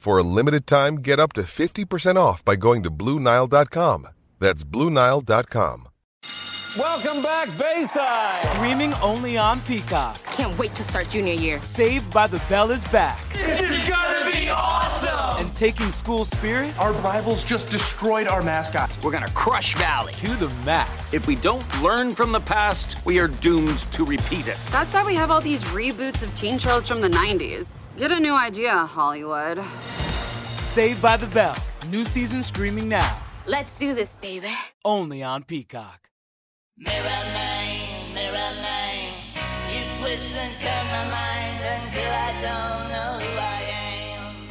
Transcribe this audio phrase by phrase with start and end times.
[0.00, 4.06] For a limited time, get up to 50% off by going to BlueNile.com.
[4.38, 5.88] That's BlueNile.com.
[6.78, 8.32] Welcome back, Bayside.
[8.32, 10.18] Streaming only on Peacock.
[10.24, 11.58] Can't wait to start junior year.
[11.58, 13.20] Saved by the Bell is back.
[13.34, 15.44] This is gonna be awesome.
[15.44, 18.90] And taking school spirit Our rivals just destroyed our mascot.
[19.02, 20.14] We're gonna crush Valley.
[20.14, 21.12] to the max.
[21.12, 24.56] If we don't learn from the past, we are doomed to repeat it.
[24.70, 27.68] That's why we have all these reboots of teen shows from the 90s.
[28.00, 29.62] Get a new idea, Hollywood.
[29.82, 31.54] Saved by the Bell.
[31.88, 33.20] New season streaming now.
[33.44, 34.48] Let's do this, baby.
[34.86, 36.08] Only on Peacock.
[36.78, 39.12] Mirror man, mirror man,
[39.68, 43.62] you twist and turn my mind until I don't know who I
[44.16, 44.48] am.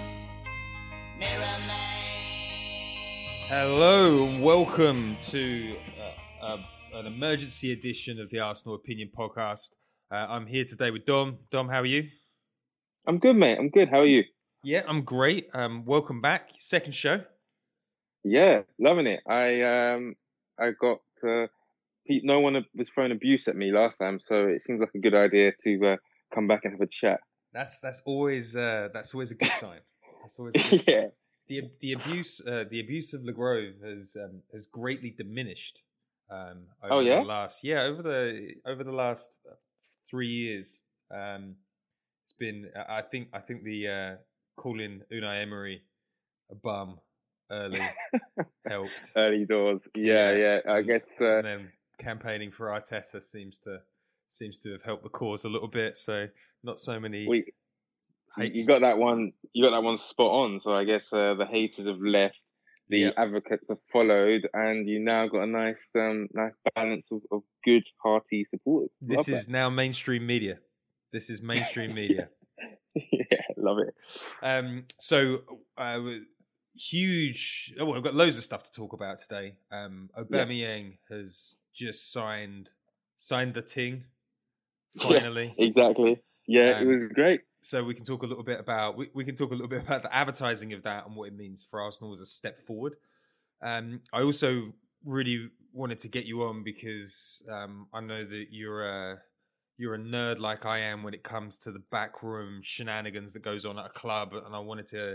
[1.17, 3.47] Mirror man.
[3.47, 6.57] Hello and welcome to uh, uh,
[6.99, 9.71] an emergency edition of the Arsenal Opinion Podcast.
[10.11, 11.39] Uh, I'm here today with Dom.
[11.49, 12.09] Dom, how are you?
[13.09, 13.57] I'm good, mate.
[13.57, 13.89] I'm good.
[13.89, 14.23] How are you?
[14.63, 15.49] Yeah, I'm great.
[15.55, 16.51] Um, welcome back.
[16.59, 17.21] Second show.
[18.23, 19.21] Yeah, loving it.
[19.27, 20.15] I um,
[20.59, 21.47] I got uh,
[22.07, 25.15] no one was throwing abuse at me last time, so it seems like a good
[25.15, 25.95] idea to uh,
[26.35, 27.19] come back and have a chat.
[27.51, 29.79] That's that's always uh, that's always a good sign.
[30.21, 31.01] That's always a good yeah.
[31.01, 31.11] sign.
[31.47, 35.81] The the abuse uh, the abuse of Legrove has um, has greatly diminished.
[36.29, 37.21] Um, over Oh, yeah?
[37.21, 39.55] The last yeah over the over the last uh,
[40.11, 40.79] three years.
[41.11, 41.55] Um,
[42.39, 44.15] been I think I think the uh,
[44.57, 45.81] calling Unai Emery
[46.51, 46.99] a bum
[47.51, 47.81] early
[48.67, 48.91] helped.
[49.15, 49.81] Early doors.
[49.95, 50.59] Yeah, yeah.
[50.67, 51.01] I guess.
[51.19, 53.79] Uh, and then campaigning for Arteta seems to
[54.29, 55.97] seems to have helped the cause a little bit.
[55.97, 56.27] So
[56.63, 57.27] not so many.
[57.27, 57.43] we, you-
[58.37, 58.57] hates.
[58.59, 59.33] you got that one.
[59.53, 60.59] You got that one spot on.
[60.61, 62.37] So I guess uh, the haters have left.
[62.89, 63.09] The Yeah.
[63.17, 67.83] advocates have followed, and you now got a nice, um, nice balance of, of good,
[68.03, 68.89] hearty supporters.
[68.99, 70.57] This Love is now mainstream media.
[71.11, 72.29] This is mainstream media.
[72.95, 73.93] yeah, love it.
[74.41, 75.39] Um, so
[75.77, 75.99] uh,
[76.75, 77.73] huge.
[77.79, 79.55] Oh, well, I've got loads of stuff to talk about today.
[79.71, 80.23] Um, Yeah.
[80.45, 82.69] Aubameyang has just signed
[83.17, 84.05] signed the ting
[84.95, 85.03] Yeah.
[85.03, 85.53] finally.
[85.57, 86.21] Exactly.
[86.47, 87.41] Yeah, it Um, was great.
[87.61, 89.83] so we can talk a little bit about we, we can talk a little bit
[89.83, 92.95] about the advertising of that and what it means for Arsenal as a step forward.
[93.61, 94.73] Um, I also
[95.05, 99.21] really wanted to get you on because um, I know that you're a
[99.79, 103.65] you're a nerd like I am when it comes to the backroom shenanigans that goes
[103.65, 105.13] on at a club, and I wanted to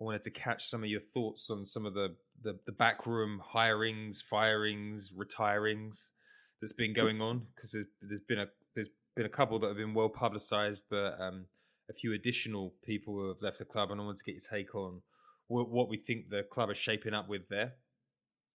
[0.00, 3.42] I wanted to catch some of your thoughts on some of the the, the backroom
[3.54, 6.10] hirings, firings, retirings
[6.60, 9.76] that's been going on because there's there's been a there's been a couple that have
[9.76, 11.44] been well publicized, but um,
[11.90, 14.58] a few additional people who have left the club, and I wanted to get your
[14.58, 15.02] take on
[15.48, 17.74] what, what we think the club is shaping up with there.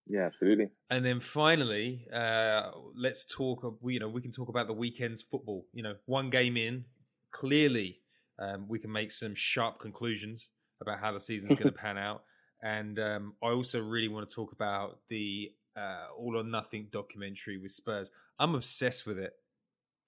[0.06, 0.68] Yeah, absolutely.
[0.90, 3.62] And then finally, uh, let's talk.
[3.84, 5.66] You know, we can talk about the weekend's football.
[5.72, 6.84] You know, one game in,
[7.30, 7.98] clearly,
[8.38, 10.48] um, we can make some sharp conclusions
[10.80, 12.22] about how the season's going to pan out.
[12.62, 17.58] And um, I also really want to talk about the uh, All or Nothing documentary
[17.58, 18.10] with Spurs.
[18.38, 19.32] I'm obsessed with it.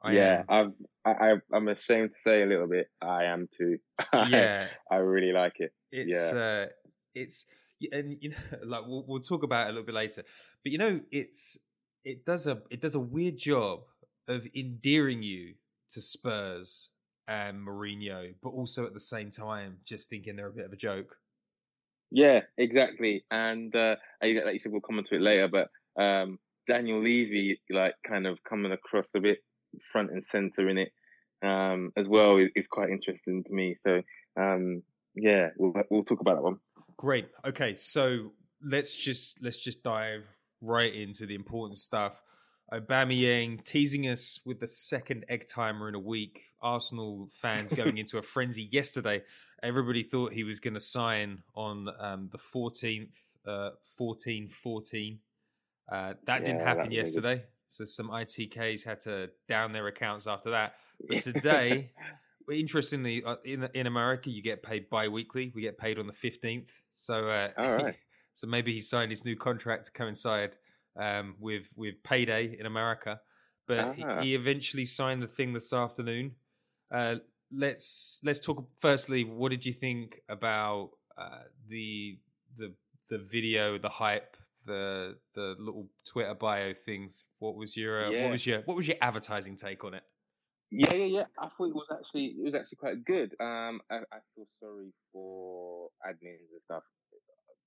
[0.02, 0.74] I yeah, am.
[1.04, 2.88] I've, I, I'm ashamed to say a little bit.
[3.00, 3.78] I am too.
[4.12, 4.66] yeah.
[4.90, 5.72] I really like it.
[5.90, 6.38] It's yeah.
[6.38, 6.66] uh,
[7.14, 7.46] it's
[7.92, 10.22] and you know like we'll, we'll talk about it a little bit later.
[10.62, 11.58] But you know, it's
[12.04, 13.80] it does a it does a weird job
[14.28, 15.54] of endearing you
[15.90, 16.90] to Spurs
[17.28, 20.76] and Mourinho, but also at the same time just thinking they're a bit of a
[20.76, 21.16] joke.
[22.10, 23.24] Yeah, exactly.
[23.30, 25.48] And uh, like you said, we'll come on to it later.
[25.48, 25.68] But
[26.00, 26.38] um,
[26.68, 29.38] Daniel Levy like kind of coming across a bit
[29.92, 30.92] front and center in it
[31.44, 33.76] um, as well is, is, quite interesting to me.
[33.86, 34.02] So
[34.40, 34.82] um,
[35.14, 36.58] yeah, we'll we'll talk about that one.
[36.96, 37.28] Great.
[37.46, 38.32] Okay, so
[38.62, 40.24] let's just let's just dive
[40.60, 42.20] right into the important stuff.
[42.72, 46.42] Aubameyang teasing us with the second egg timer in a week.
[46.62, 49.22] Arsenal fans going into a frenzy yesterday.
[49.62, 53.08] Everybody thought he was going to sign on um, the 14th,
[53.46, 55.18] uh, 14 14.
[55.90, 57.44] Uh, that yeah, didn't happen yesterday.
[57.66, 60.74] So some ITKs had to down their accounts after that.
[61.08, 61.90] But today,
[62.50, 65.52] interestingly, uh, in in America, you get paid bi-weekly.
[65.54, 66.66] We get paid on the 15th.
[66.94, 67.96] So, uh, all right.
[68.34, 70.52] so maybe he signed his new contract to coincide
[70.98, 73.20] um, with with payday in America.
[73.66, 74.20] But uh-huh.
[74.22, 76.32] he eventually signed the thing this afternoon.
[76.94, 77.16] Uh,
[77.52, 78.66] let's let's talk.
[78.78, 82.18] Firstly, what did you think about uh, the
[82.58, 82.74] the
[83.10, 84.36] the video, the hype,
[84.66, 87.24] the the little Twitter bio things?
[87.38, 88.22] What was your uh, yeah.
[88.22, 90.02] what was your what was your advertising take on it?
[90.70, 91.24] Yeah, yeah, yeah.
[91.38, 93.34] I thought it was actually it was actually quite good.
[93.40, 96.82] Um, I, I feel sorry for admins and stuff.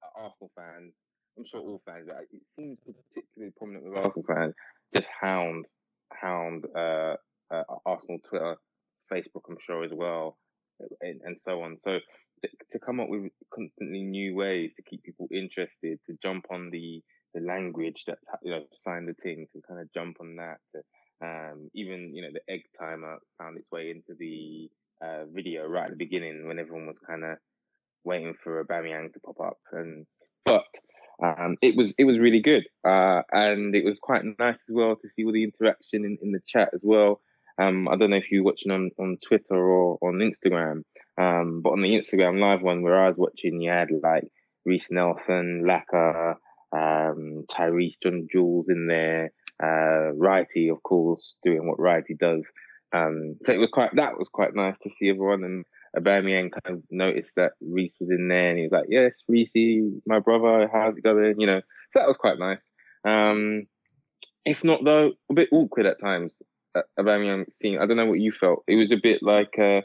[0.04, 0.94] Uh, Arsenal fans
[1.38, 4.54] I'm sure all fans, but it seems particularly prominent with Arsenal fans,
[4.96, 5.66] just hound,
[6.12, 7.16] hound uh,
[7.52, 8.56] uh, Arsenal Twitter,
[9.12, 10.38] Facebook, I'm sure as well,
[11.02, 11.78] and, and so on.
[11.84, 12.00] So
[12.72, 17.02] to come up with constantly new ways to keep people interested, to jump on the
[17.34, 20.58] the language that you know sign the thing, to kind of jump on that.
[20.74, 20.82] To,
[21.22, 24.70] um, even you know the egg timer found its way into the
[25.02, 27.38] uh, video right at the beginning when everyone was kind of
[28.04, 30.06] waiting for Aubameyang to pop up, and
[30.46, 30.66] but
[31.24, 34.96] um, it was it was really good, uh, and it was quite nice as well
[34.96, 37.22] to see all the interaction in, in the chat as well.
[37.60, 40.84] Um, I don't know if you're watching on, on Twitter or on Instagram,
[41.18, 44.26] um, but on the Instagram live one where I was watching, you had like
[44.64, 46.36] Reiss Nelson, Laka,
[46.72, 49.32] um, Tyreece, John Jules in there,
[49.62, 52.44] uh, Wrighty, of course, doing what Wrighty does.
[52.94, 55.66] Um, so it was quite that was quite nice to see everyone and
[55.98, 59.50] Aubameyang kind of noticed that Reiss was in there, and he was like, "Yes, Reiss,
[60.06, 61.62] my brother, how's it going?" You know,
[61.94, 62.60] so that was quite nice.
[63.06, 63.68] Um,
[64.46, 66.34] if not though, a bit awkward at times.
[66.76, 68.64] Uh, Aubameyang seeing, I don't know what you felt.
[68.68, 69.82] It was a bit like, uh,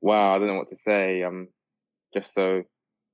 [0.00, 1.48] "Wow, I don't know what to say." I'm
[2.14, 2.62] just so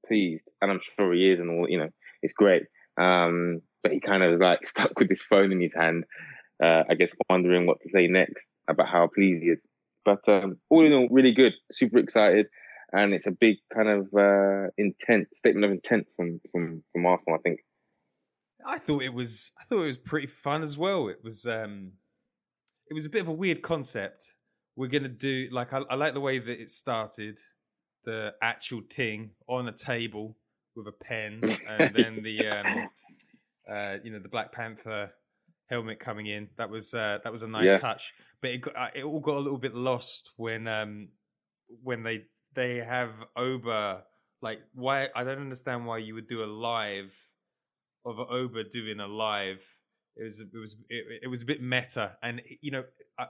[0.06, 1.68] pleased, and I'm sure he is, and all.
[1.68, 1.90] You know,
[2.22, 2.64] it's great.
[2.98, 6.04] Um, but he kind of like stuck with his phone in his hand.
[6.62, 9.60] Uh, I guess wondering what to say next about how pleased he is.
[10.04, 11.54] But um, all in all, really good.
[11.70, 12.46] Super excited,
[12.92, 17.38] and it's a big kind of uh, intent statement of intent from from from Arsenal.
[17.38, 17.60] I think.
[18.66, 19.52] I thought it was.
[19.60, 21.08] I thought it was pretty fun as well.
[21.08, 21.46] It was.
[21.46, 21.92] um
[22.90, 24.32] It was a bit of a weird concept.
[24.76, 27.38] We're gonna do like I, I like the way that it started.
[28.04, 30.36] The actual thing on a table
[30.74, 32.88] with a pen, and then the um,
[33.70, 35.10] uh, you know the Black Panther
[35.68, 36.48] helmet coming in.
[36.56, 37.78] That was uh, that was a nice yeah.
[37.78, 41.08] touch, but it got, uh, it all got a little bit lost when um,
[41.82, 42.22] when they
[42.54, 44.00] they have Auba
[44.40, 47.12] like why I don't understand why you would do a live
[48.04, 49.60] of Auba doing a live.
[50.16, 52.84] It was it was it, it was a bit meta, and you know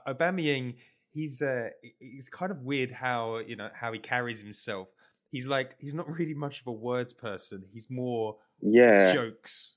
[0.07, 0.75] Aubameyang
[1.11, 1.69] he's uh
[1.99, 4.87] he's kind of weird how you know how he carries himself.
[5.31, 7.63] He's like he's not really much of a words person.
[7.71, 9.75] He's more yeah jokes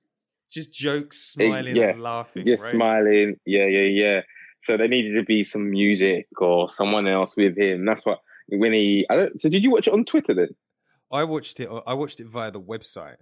[0.52, 1.90] just jokes, smiling yeah.
[1.90, 2.46] and laughing.
[2.46, 2.72] Just right?
[2.72, 3.37] smiling.
[3.46, 4.20] Yeah, yeah, yeah.
[4.64, 7.84] So there needed to be some music or someone else with him.
[7.84, 9.06] That's what when he.
[9.10, 9.41] I don't.
[9.41, 10.55] So did you watch it on Twitter then?
[11.10, 11.69] I watched it.
[11.86, 13.17] I watched it via the website.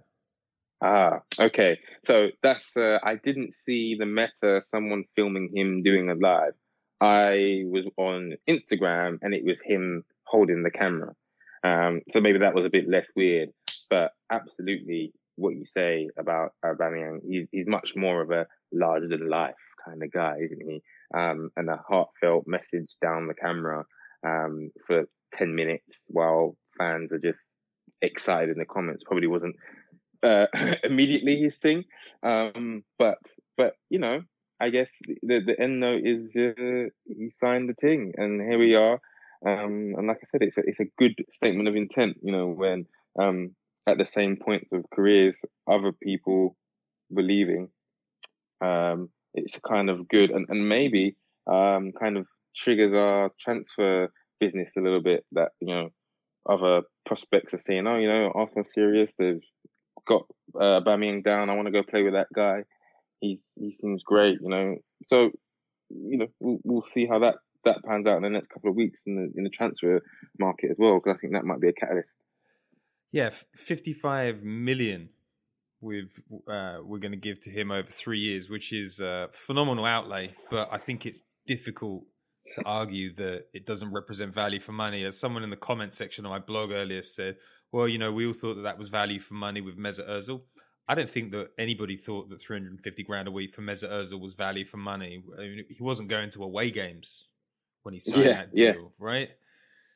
[0.83, 1.79] Ah, okay.
[2.05, 2.65] So that's.
[2.75, 4.61] Uh, I didn't see the meta.
[4.69, 6.53] Someone filming him doing a live.
[6.99, 11.13] I was on Instagram and it was him holding the camera.
[11.63, 13.49] Um, so maybe that was a bit less weird,
[13.89, 19.29] but absolutely what you say about Aubameyang, he's, he's much more of a larger than
[19.29, 20.81] life kind of guy, isn't he?
[21.13, 23.85] Um, and a heartfelt message down the camera
[24.25, 27.39] um, for 10 minutes while fans are just
[28.01, 29.55] excited in the comments probably wasn't
[30.23, 30.45] uh,
[30.83, 31.85] immediately his thing.
[32.23, 33.19] Um, but,
[33.57, 34.23] but, you know,
[34.59, 34.89] I guess
[35.23, 39.01] the, the end note is uh, he signed the thing and here we are.
[39.43, 42.47] Um, and like I said, it's a, it's a good statement of intent, you know,
[42.47, 42.85] when
[43.19, 43.55] um,
[43.91, 45.35] at the same points of careers,
[45.69, 46.55] other people
[47.13, 47.69] believing
[48.63, 50.29] um, it's kind of good.
[50.31, 51.15] And, and maybe
[51.49, 55.89] um, kind of triggers our transfer business a little bit that, you know,
[56.49, 59.41] other prospects are saying, oh, you know, Arsenal serious, they've
[60.07, 60.23] got
[60.55, 62.63] uh, Bamiang down, I want to go play with that guy.
[63.19, 64.75] He's, he seems great, you know.
[65.07, 65.31] So,
[65.89, 68.75] you know, we'll, we'll see how that, that pans out in the next couple of
[68.75, 70.01] weeks in the in the transfer
[70.39, 72.13] market as well, because I think that might be a catalyst
[73.11, 75.09] yeah, 55 million
[75.81, 76.09] with
[76.47, 80.29] uh, we're going to give to him over three years, which is a phenomenal outlay.
[80.49, 82.03] But I think it's difficult
[82.55, 85.03] to argue that it doesn't represent value for money.
[85.05, 87.37] As someone in the comment section of my blog earlier said,
[87.71, 90.41] well, you know, we all thought that that was value for money with Mesut Ozil.
[90.87, 94.33] I don't think that anybody thought that 350 grand a week for Mesut Ozil was
[94.33, 95.23] value for money.
[95.37, 97.27] I mean, he wasn't going to away games
[97.83, 98.73] when he signed Yeah, that deal, yeah.
[98.99, 99.29] right?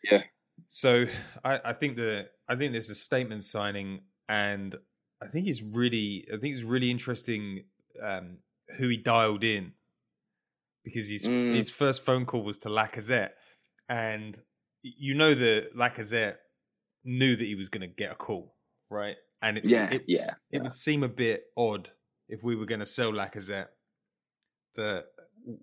[0.10, 0.22] Yeah.
[0.70, 1.06] So
[1.44, 4.76] I, I think that I think there's a statement signing, and
[5.22, 7.66] I think it's really I think it's really interesting
[8.04, 8.38] um,
[8.78, 9.74] who he dialed in
[10.84, 11.56] because his Mm.
[11.56, 13.32] his first phone call was to Lacazette,
[13.90, 14.38] and
[14.82, 16.38] you know that Lacazette
[17.04, 18.56] knew that he was going to get a call,
[18.90, 19.16] right?
[19.42, 21.90] And it's Yeah, it's, yeah, it would seem a bit odd
[22.28, 23.68] if we were going to sell Lacazette
[24.76, 25.06] that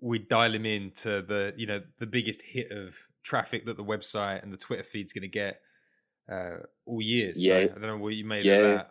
[0.01, 3.83] we'd dial him in to the you know the biggest hit of traffic that the
[3.83, 5.61] website and the Twitter feed's going to get
[6.31, 7.33] uh, all year.
[7.35, 7.55] So Yeah.
[7.65, 8.53] I don't know what you made Yeah.
[8.55, 8.89] of that.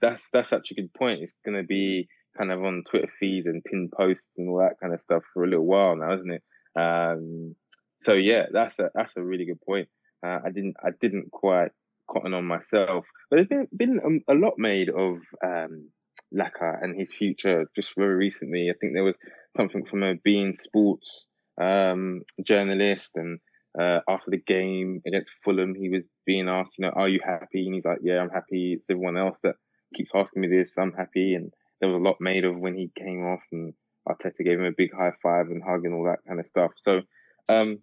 [0.00, 1.22] That's that's such a good point.
[1.22, 4.78] It's going to be kind of on Twitter feeds and pinned posts and all that
[4.80, 6.42] kind of stuff for a little while now, isn't it?
[6.78, 7.56] Um,
[8.02, 9.88] so yeah, that's a that's a really good point.
[10.24, 11.70] Uh, I didn't I didn't quite
[12.10, 15.88] cotton on myself, but there's been been um, a lot made of um,
[16.34, 18.68] Laka and his future just very recently.
[18.70, 19.16] I think there was
[19.56, 21.24] something from a beIN Sports
[21.60, 23.40] um, journalist, and
[23.78, 27.66] uh, after the game against Fulham, he was being asked, you know, are you happy?
[27.66, 28.74] And he's like, yeah, I'm happy.
[28.74, 29.56] It's everyone else that
[29.94, 30.78] keeps asking me this.
[30.78, 31.34] I'm happy.
[31.34, 33.74] And there was a lot made of when he came off, and
[34.08, 36.72] Arteta gave him a big high five and hug and all that kind of stuff.
[36.76, 37.02] So,
[37.48, 37.80] um,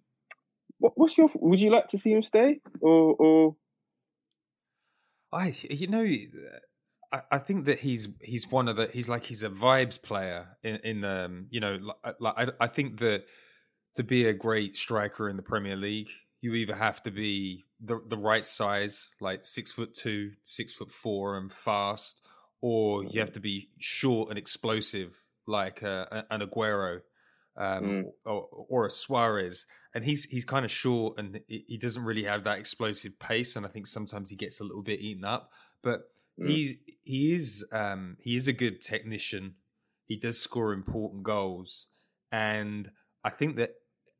[0.80, 1.30] what, what's your?
[1.36, 3.56] Would you like to see him stay, or or
[5.32, 6.06] I you know
[7.12, 10.48] I, I think that he's he's one of the he's like he's a vibes player
[10.64, 13.24] in in um you know like, like I I think that
[13.96, 16.10] to be a great striker in the Premier League
[16.42, 20.92] you either have to be the the right size like six foot two six foot
[20.92, 22.20] four and fast
[22.62, 25.12] or you have to be short and explosive
[25.48, 27.00] like uh, an Aguero
[27.58, 28.04] um, Mm.
[28.26, 32.24] or, or a Suarez, and he's he's kind of short and he, he doesn't really
[32.24, 35.52] have that explosive pace, and I think sometimes he gets a little bit eaten up.
[35.84, 36.10] But
[36.40, 36.48] Mm.
[36.48, 39.54] he he is um, he is a good technician.
[40.08, 41.90] He does score important goals,
[42.32, 42.90] and
[43.24, 43.76] I think that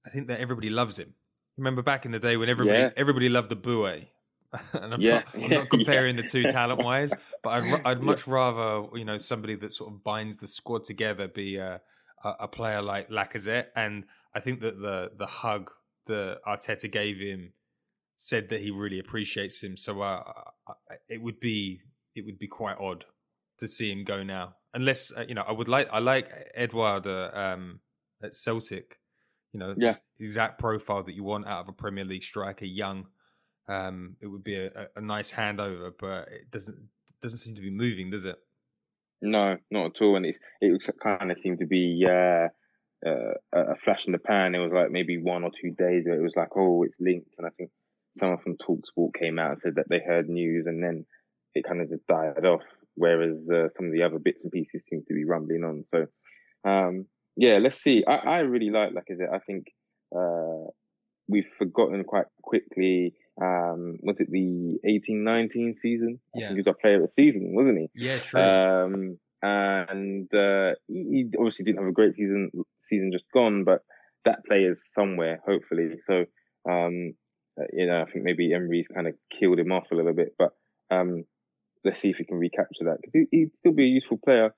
[0.06, 1.14] I think that everybody loves him.
[1.58, 2.90] Remember back in the day when everybody Yeah.
[2.98, 4.08] everybody loved the Bouet.
[4.74, 8.28] and I'm, Yeah, not, I'm not comparing the two talent wise, but I'd, I'd much
[8.28, 11.82] rather you know somebody that sort of binds the squad together be a,
[12.24, 14.06] a, a player like Lacazette, and
[14.36, 15.72] I think that the the hug
[16.08, 17.54] that Arteta gave him
[18.16, 19.76] said that he really appreciates him.
[19.76, 20.22] So uh,
[21.10, 21.82] it would be
[22.16, 23.06] it would be quite odd
[23.60, 27.08] to see him go now, unless uh, you know I would like I like Edouard
[27.08, 27.80] uh, um,
[28.24, 29.00] at Celtic.
[29.54, 29.96] You know, Yeah.
[30.20, 33.08] exact profile that you want out of a Premier League striker, young.
[33.68, 36.90] Um, it would be a, a- nice handover, but it doesn't
[37.22, 38.36] doesn't seem to be moving, does it?
[39.22, 40.18] No, not at all.
[40.18, 42.48] And it's it kind of seemed to be uh,
[43.06, 44.56] uh, a a flash in the pan.
[44.56, 46.16] It was like maybe one or two days ago.
[46.16, 47.30] It was like, oh, it's linked.
[47.38, 47.70] And I think
[48.18, 51.06] someone from Talksport came out and said that they heard news, and then
[51.56, 52.64] it kind of just died off.
[52.96, 55.86] Whereas uh, some of the other bits and pieces seem to be rumbling on.
[55.92, 56.08] So,
[56.70, 58.04] um, yeah, let's see.
[58.08, 59.34] I, I really like Lacazette.
[59.34, 59.68] I think
[60.16, 60.70] uh,
[61.28, 63.14] we've forgotten quite quickly.
[63.42, 66.20] Um, was it the eighteen nineteen season?
[66.36, 66.48] I Yeah.
[66.48, 67.90] think he was our player of the season, wasn't he?
[67.96, 68.42] Yeah, true.
[68.42, 72.50] Um, and uh, he obviously didn't have a great season,
[72.82, 73.82] season just gone, but
[74.26, 75.90] that player's somewhere, hopefully.
[76.08, 76.26] So,
[76.70, 77.14] um,
[77.60, 80.34] uh, you know, I think maybe Emery's kind of killed him off a little bit,
[80.40, 80.52] but
[80.92, 81.26] um,
[81.84, 84.56] let's see if he can recapture that because he, he'd still be a useful player.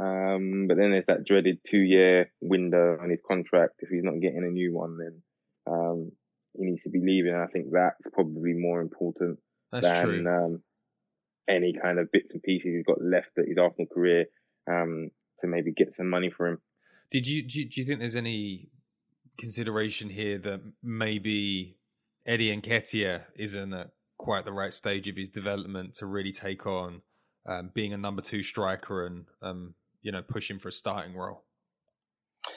[0.00, 3.80] Um, but then there's that dreaded two-year window on his contract.
[3.80, 5.22] If he's not getting a new one, then
[5.66, 6.12] um,
[6.56, 7.32] he needs to be leaving.
[7.32, 9.38] And I think that's probably more important
[9.72, 10.62] That's than um,
[11.48, 14.26] any kind of bits and pieces he's got left at his Arsenal career
[14.70, 16.58] um, to maybe get some money for him.
[17.10, 18.68] Did you do, you do you think there's any
[19.38, 21.76] consideration here that maybe
[22.26, 27.02] Eddie Nketiah isn't at quite the right stage of his development to really take on
[27.48, 31.44] um, being a number two striker and um, you know pushing for a starting role?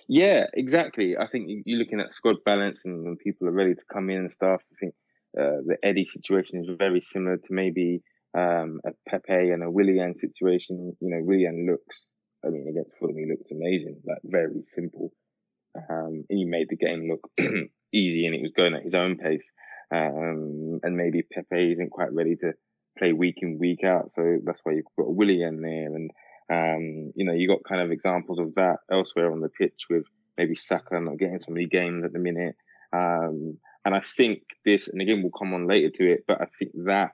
[0.08, 1.18] Yeah, exactly.
[1.18, 4.10] I think you- you're looking at squad balance and when people are ready to come
[4.10, 4.62] in and stuff.
[4.72, 4.94] I think
[5.38, 8.02] uh, the Eddie situation is very similar to maybe
[8.34, 10.96] um, a Pepe and a Willian situation.
[11.00, 12.06] You know, Willian looks,
[12.46, 15.12] I mean, against Fulham, he looked amazing, like very simple.
[15.90, 17.30] Um, he made the game look
[17.94, 19.50] easy and it was going at his own pace.
[19.94, 22.54] Um, and maybe Pepe isn't quite ready to
[22.98, 24.12] play week in, week out.
[24.16, 25.96] So that's why you've got Willian there.
[25.96, 26.12] And,
[26.52, 30.04] um, you know, you got kind of examples of that elsewhere on the pitch with
[30.38, 32.56] maybe Saka not getting so many games at the minute.
[32.94, 36.46] Um, and I think this, and again, we'll come on later to it, but I
[36.60, 37.12] think that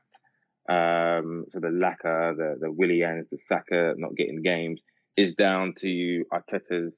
[0.70, 4.82] um, so the Laka, the the Willians, the Saka not getting games
[5.16, 6.94] is down to Arteta's,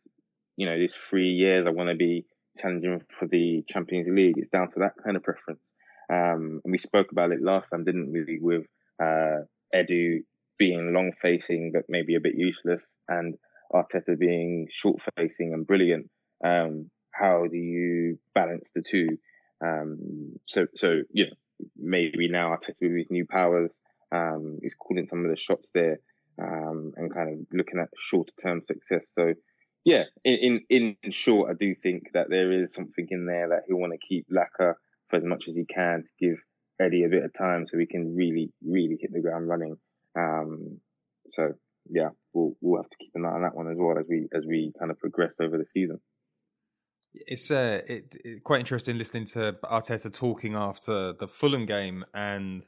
[0.58, 2.26] you know, these three years I want to be
[2.58, 4.36] challenging for the Champions League.
[4.38, 5.62] It's down to that kind of preference.
[6.12, 8.66] Um, and we spoke about it last time, didn't we, with
[9.02, 10.22] uh, Edu
[10.60, 13.36] being long facing but maybe a bit useless, and
[13.74, 16.10] Arteta being short facing and brilliant.
[16.46, 19.18] Um, how do you balance the two?
[19.66, 21.32] Um, so, so you know,
[21.78, 23.72] maybe now Arteta with his new powers
[24.12, 26.00] um, is calling some of the shots there
[26.42, 29.06] um, and kind of looking at shorter term success.
[29.18, 29.34] So,
[29.86, 33.64] yeah, in, in in short, I do think that there is something in there that
[33.68, 34.74] he'll want to keep Laka
[35.10, 36.38] for as much as he can to give
[36.80, 39.76] Eddie a bit of time so he can really, really hit the ground running.
[40.20, 40.80] Um,
[41.30, 41.54] so
[41.90, 44.28] yeah, we'll we'll have to keep an eye on that one as well as we
[44.34, 46.00] as we kind of progress over the season.
[47.14, 52.64] It's uh, it, it, quite interesting listening to Arteta talking after the Fulham game, and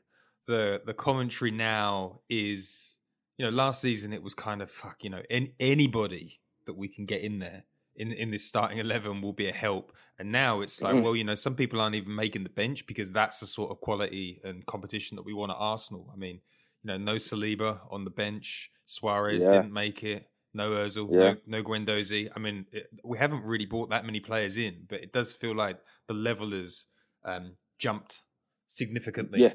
[0.47, 2.97] the the commentary now is,
[3.37, 6.87] you know, last season it was kind of fuck, you know, in, anybody that we
[6.87, 7.65] can get in there
[7.95, 11.03] in in this starting eleven will be a help, and now it's like, mm.
[11.03, 13.79] well, you know, some people aren't even making the bench because that's the sort of
[13.79, 16.09] quality and competition that we want at Arsenal.
[16.11, 16.41] I mean,
[16.83, 19.49] you know, no Saliba on the bench, Suarez yeah.
[19.49, 20.27] didn't make it.
[20.53, 21.33] No Özil, yeah.
[21.45, 22.29] no, no Guendouzi.
[22.35, 25.55] I mean, it, we haven't really brought that many players in, but it does feel
[25.55, 25.77] like
[26.09, 26.87] the level has
[27.25, 28.21] um, jumped
[28.67, 29.43] significantly.
[29.43, 29.53] Yeah,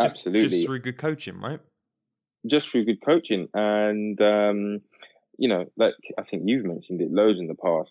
[0.00, 0.48] just, absolutely.
[0.50, 1.60] Just through good coaching, right?
[2.46, 4.80] Just through good coaching, and um,
[5.38, 7.90] you know, like I think you've mentioned it loads in the past.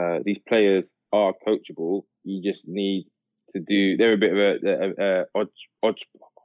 [0.00, 2.02] Uh, these players are coachable.
[2.24, 3.06] You just need
[3.54, 3.96] to do.
[3.96, 5.46] They're a bit of a, a, a, a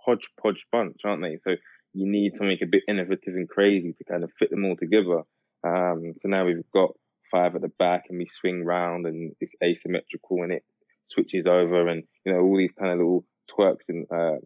[0.06, 1.38] hodgepodge bunch, aren't they?
[1.44, 1.56] So
[1.94, 5.24] you need something a bit innovative and crazy to kind of fit them all together.
[5.64, 6.92] Um, so now we've got
[7.32, 10.64] five at the back and we swing round and it's asymmetrical and it
[11.10, 14.38] switches over and, you know, all these kind of little twerks and, uh,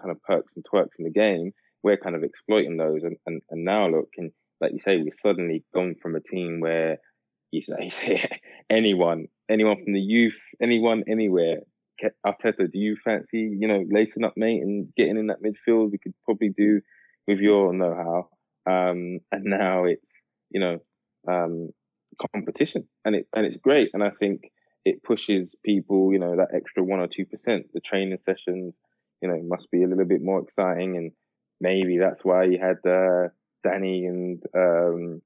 [0.00, 1.52] kind of perks and twerks in the game.
[1.82, 3.02] We're kind of exploiting those.
[3.04, 6.60] And, and, and now look, and like you say, we've suddenly gone from a team
[6.60, 6.98] where
[7.52, 8.28] you say, you say
[8.68, 11.60] anyone, anyone from the youth, anyone, anywhere
[12.24, 15.90] Arteta, do you fancy, you know, lacing up, mate, and getting in that midfield?
[15.90, 16.80] We could probably do
[17.26, 18.28] with your know-how.
[18.66, 20.04] Um, and now it's,
[20.50, 20.78] you know,
[21.30, 21.70] um,
[22.34, 23.90] competition, and it and it's great.
[23.94, 24.42] And I think
[24.84, 27.66] it pushes people, you know, that extra one or two percent.
[27.72, 28.74] The training sessions,
[29.22, 31.12] you know, must be a little bit more exciting, and
[31.60, 33.28] maybe that's why you had uh,
[33.64, 35.22] Danny and um,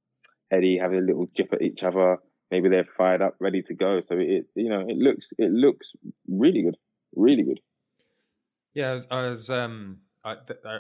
[0.53, 2.19] Eddie having a little jip at each other
[2.53, 4.01] maybe they're fired up, ready to go.
[4.09, 5.89] So it, you know, it looks it looks
[6.29, 6.77] really good,
[7.17, 7.61] really good.
[8.75, 10.37] Yeah, I was, I, was, um, I,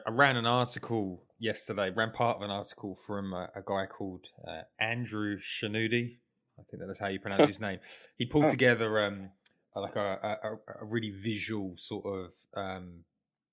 [0.07, 4.25] I, ran an article yesterday, ran part of an article from a, a guy called
[4.49, 6.17] uh, Andrew Shanudi.
[6.59, 7.81] I think that's how you pronounce his name.
[8.17, 9.29] He pulled together um,
[9.77, 13.05] like a, a, a, really visual sort of um,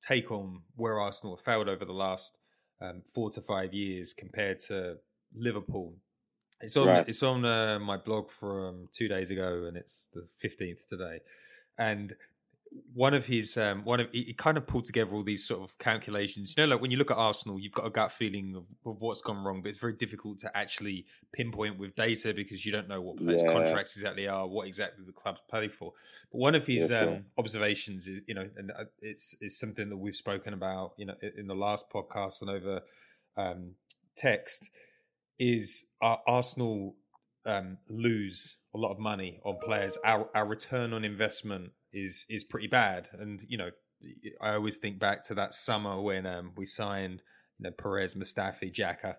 [0.01, 2.38] take on where Arsenal have failed over the last
[2.82, 4.95] um, four to five years compared to
[5.36, 5.95] Liverpool
[6.61, 6.87] it's on.
[6.87, 7.07] Right.
[7.07, 11.19] It's on uh, my blog from two days ago, and it's the fifteenth today.
[11.77, 12.15] And
[12.93, 15.77] one of his, um, one of he kind of pulled together all these sort of
[15.79, 16.53] calculations.
[16.55, 19.01] You know, like when you look at Arsenal, you've got a gut feeling of, of
[19.01, 22.87] what's gone wrong, but it's very difficult to actually pinpoint with data because you don't
[22.87, 23.51] know what players' yeah.
[23.51, 25.93] contracts exactly are, what exactly the clubs play for.
[26.31, 29.89] But one of his yeah, um, observations is, you know, and uh, it's it's something
[29.89, 32.81] that we've spoken about, you know, in the last podcast and over
[33.37, 33.71] um,
[34.15, 34.69] text
[35.39, 36.95] is Arsenal
[37.45, 39.97] um, lose a lot of money on players.
[40.04, 43.69] Our our return on investment is is pretty bad, and you know
[44.41, 47.21] I always think back to that summer when um, we signed
[47.58, 49.15] you know Perez, Mustafi, Xhaka.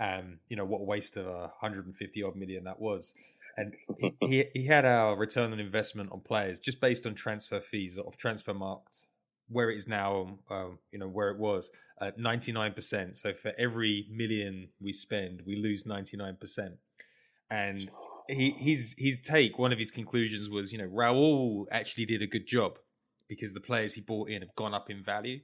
[0.00, 3.14] Um, you know what a waste of a 150 odd million that was.
[3.56, 7.60] And he, he, he had our return on investment on players just based on transfer
[7.60, 9.04] fees or transfer Transfermarkt
[9.48, 13.16] where it is now, um, you know, where it was at 99%.
[13.16, 16.76] So for every million we spend, we lose 99%.
[17.50, 17.90] And
[18.28, 22.26] he, his his take, one of his conclusions was, you know, Raul actually did a
[22.26, 22.78] good job
[23.28, 25.40] because the players he bought in have gone up in value.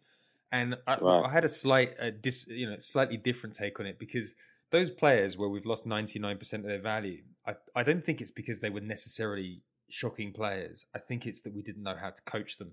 [0.50, 1.24] And I, right.
[1.26, 4.34] I had a slight, uh, dis, you know, slightly different take on it because
[4.72, 8.60] those players where we've lost 99% of their value, I, I don't think it's because
[8.60, 10.86] they were necessarily shocking players.
[10.94, 12.72] I think it's that we didn't know how to coach them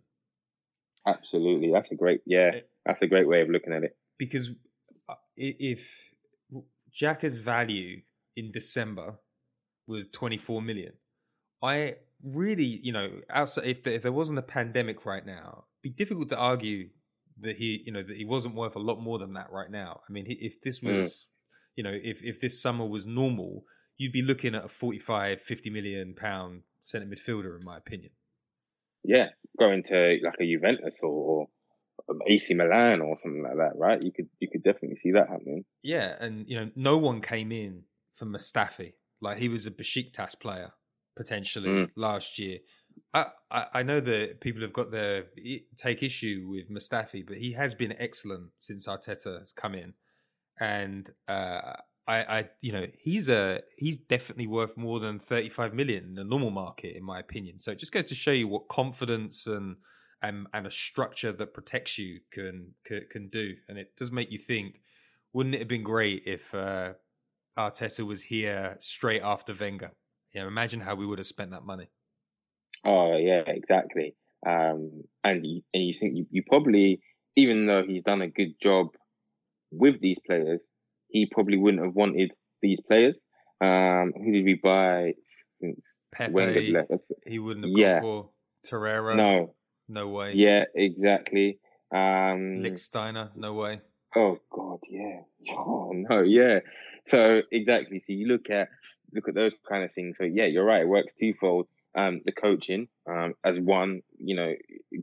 [1.07, 3.95] Absolutely, that's a great yeah, eh, that's a great way of looking at it.
[4.17, 4.51] Because
[5.07, 5.79] uh, if
[6.93, 8.01] Xhaka's value
[8.35, 9.15] in December
[9.87, 10.93] was 24 million,
[11.63, 16.03] I really, you know, outside if if there wasn't a pandemic right now, it'd be
[16.03, 16.89] difficult to argue
[17.39, 20.01] that he, you know, that he wasn't worth a lot more than that right now.
[20.07, 20.93] I mean, if this mm.
[20.93, 21.23] was, mm.
[21.77, 23.63] you know, if if this summer was normal,
[23.97, 28.11] you'd be looking at a 45, 50 million pound centre midfielder, in my opinion
[29.07, 31.47] yeah, going to like a Juventus or,
[32.29, 34.01] AC Milan or something like that, right?
[34.01, 35.65] You could you could definitely see that happening.
[35.81, 37.83] Yeah, and you know, no one came in
[38.15, 38.93] for Mustafi.
[39.19, 40.71] Like he was a Besiktas player
[41.17, 41.89] potentially mm.
[41.97, 42.59] last year.
[43.13, 45.25] I, I, I know that people have got their
[45.75, 49.93] take issue with Mustafi, but he has been excellent since Arteta has come in,
[50.59, 51.73] and uh,
[52.07, 56.15] I, I, you know, he's a he's definitely worth more than thirty five million in
[56.15, 57.59] the normal market, in my opinion.
[57.59, 59.75] So it just goes to show you what confidence and
[60.21, 64.31] and and a structure that protects you can can, can do, and it does make
[64.31, 64.81] you think.
[65.33, 66.93] Wouldn't it have been great if uh,
[67.59, 69.91] Arteta was here straight after Wenger?
[70.33, 71.89] You know, imagine how we would have spent that money.
[72.85, 74.15] Oh yeah, exactly.
[74.45, 77.01] Um, and you, and you think you, you probably,
[77.35, 78.87] even though he's done a good job
[79.71, 80.61] with these players,
[81.09, 83.15] he probably wouldn't have wanted these players.
[83.61, 85.13] Um, who did we buy
[85.59, 85.79] since
[86.13, 87.11] Pepe, Wenger left?
[87.25, 87.93] He wouldn't have yeah.
[87.93, 88.29] gone for
[88.69, 89.15] Torreira.
[89.15, 89.55] No,
[89.87, 90.33] no way.
[90.35, 91.59] Yeah, exactly.
[91.93, 93.81] Um, Nick Steiner, no way.
[94.15, 95.21] Oh God, yeah.
[95.57, 96.59] Oh no, yeah.
[97.07, 97.99] So exactly.
[98.05, 98.67] So you look at
[99.13, 100.15] look at those kind of things.
[100.19, 100.81] So yeah, you're right.
[100.81, 101.67] It works twofold.
[101.97, 104.53] Um, the coaching, um, as one, you know,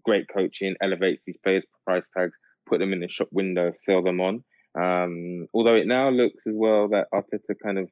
[0.05, 2.35] great coaching elevates these players' price tags,
[2.69, 4.45] put them in the shop window, sell them on.
[4.77, 7.89] Um, although it now looks as well that Arteta kind of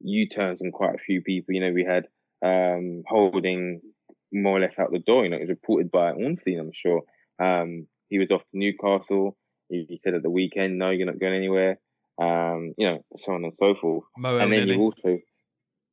[0.00, 1.54] U-turns on quite a few people.
[1.54, 2.06] You know, we had
[2.44, 3.80] um, Holding
[4.32, 5.24] more or less out the door.
[5.24, 7.02] You know, it was reported by Ornstein, I'm sure.
[7.42, 9.36] Um, he was off to Newcastle.
[9.68, 11.78] He, he, said at the weekend, no, you're not going anywhere.
[12.20, 14.04] Um, you know, so on and so forth.
[14.16, 15.18] Mo and then you also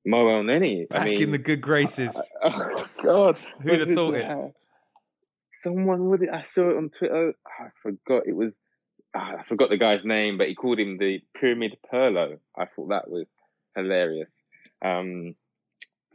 [0.05, 0.89] Mo Elneny.
[0.89, 2.15] Back I mean, in the good graces.
[2.43, 4.53] Uh, oh God, who'd have thought it?
[5.61, 6.29] Someone with it.
[6.31, 7.33] I saw it on Twitter.
[7.45, 8.53] I forgot it was.
[9.17, 12.37] Oh, I forgot the guy's name, but he called him the Pyramid Pirlo.
[12.55, 13.25] I thought that was
[13.75, 14.29] hilarious.
[14.83, 15.33] Um,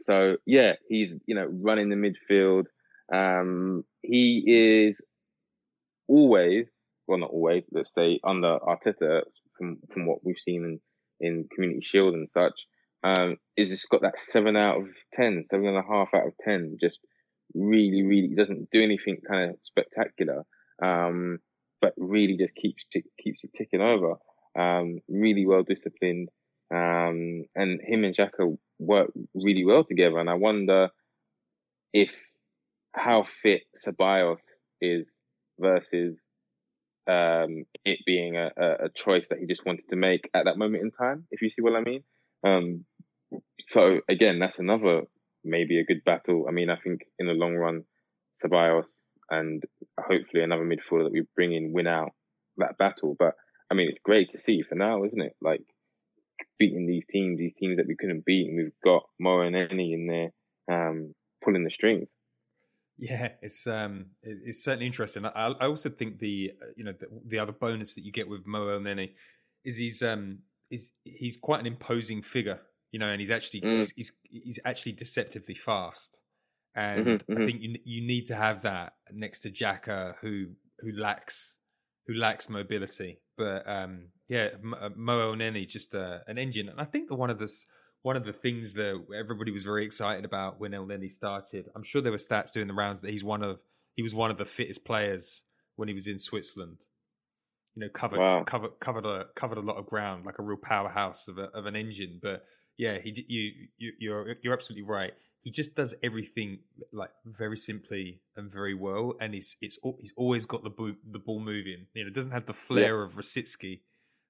[0.01, 2.65] so yeah, he's you know running the midfield.
[3.13, 4.95] Um, he is
[6.07, 6.67] always,
[7.07, 7.63] well, not always.
[7.71, 9.21] Let's say under Arteta,
[9.57, 10.79] from from what we've seen
[11.19, 12.53] in in Community Shield and such,
[13.03, 16.33] um, is just got that seven out of ten, seven and a half out of
[16.45, 16.77] ten.
[16.79, 16.99] Just
[17.53, 20.43] really, really doesn't do anything kind of spectacular,
[20.81, 21.39] um,
[21.83, 22.85] but really just keeps
[23.21, 24.15] keeps it ticking over.
[24.57, 26.29] Um, really well disciplined,
[26.73, 30.17] um, and him and Xhaka work really well together.
[30.17, 30.89] And I wonder
[31.91, 32.09] if
[32.93, 34.37] how fit Ceballos
[34.79, 35.05] is
[35.59, 36.15] versus
[37.05, 40.83] um, it being a, a, choice that he just wanted to make at that moment
[40.83, 42.03] in time, if you see what I mean.
[42.45, 42.85] Um,
[43.67, 45.01] so again, that's another
[45.43, 46.45] maybe a good battle.
[46.47, 47.83] I mean, I think in the long run,
[48.41, 48.85] Ceballos
[49.39, 49.63] and
[49.99, 52.11] hopefully another midfielder that we bring in win out
[52.57, 53.15] that battle.
[53.17, 53.35] But
[53.71, 55.35] I mean, it's great to see for now, isn't it?
[55.41, 55.61] Like
[56.59, 60.07] beating these teams, these teams that we couldn't beat, and we've got Mo Elneny in
[60.07, 60.31] there
[60.71, 62.07] um, pulling the strings.
[62.97, 65.25] Yeah, it's um, it's certainly interesting.
[65.25, 68.29] I, I also think the uh, you know the, the, other bonus that you get
[68.29, 69.13] with Mo Elneny
[69.65, 73.77] is he's um is he's quite an imposing figure, you know, and he's actually mm.
[73.79, 76.19] he's, he's, he's actually deceptively fast,
[76.75, 77.41] and mm-hmm, mm-hmm.
[77.41, 80.47] I think you you need to have that next to Xhaka who
[80.79, 81.55] who lacks
[82.07, 83.19] who lacks mobility.
[83.37, 87.29] But um, yeah, uh, Mo Elneny just uh, an engine, and I think that one
[87.29, 87.51] of the
[88.01, 91.69] one of the things that everybody was very excited about when Elneny started.
[91.75, 93.59] I'm sure there were stats doing the rounds that he's one of
[93.95, 95.41] he was one of the fittest players
[95.75, 96.77] when he was in Switzerland.
[97.75, 98.43] You know, covered wow.
[98.43, 101.65] covered covered a covered a lot of ground, like a real powerhouse of a, of
[101.65, 102.19] an engine.
[102.21, 102.43] But
[102.77, 106.59] yeah, he you, you you're you're absolutely right he just does everything
[106.93, 111.19] like very simply and very well, and he's it's he's always got the ball, the
[111.19, 111.85] ball moving.
[111.93, 113.05] You know, doesn't have the flair yeah.
[113.05, 113.81] of Rosicky,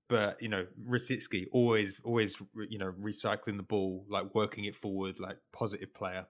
[0.10, 5.20] but you know, Rosicky always always you know recycling the ball, like working it forward,
[5.20, 6.26] like positive player.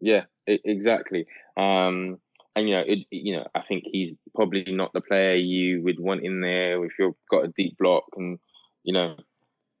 [0.00, 1.26] Yeah, exactly.
[1.56, 2.18] Um,
[2.54, 6.00] and you know, it, you know, I think he's probably not the player you would
[6.00, 8.38] want in there if you've got a deep block and
[8.84, 9.16] you know,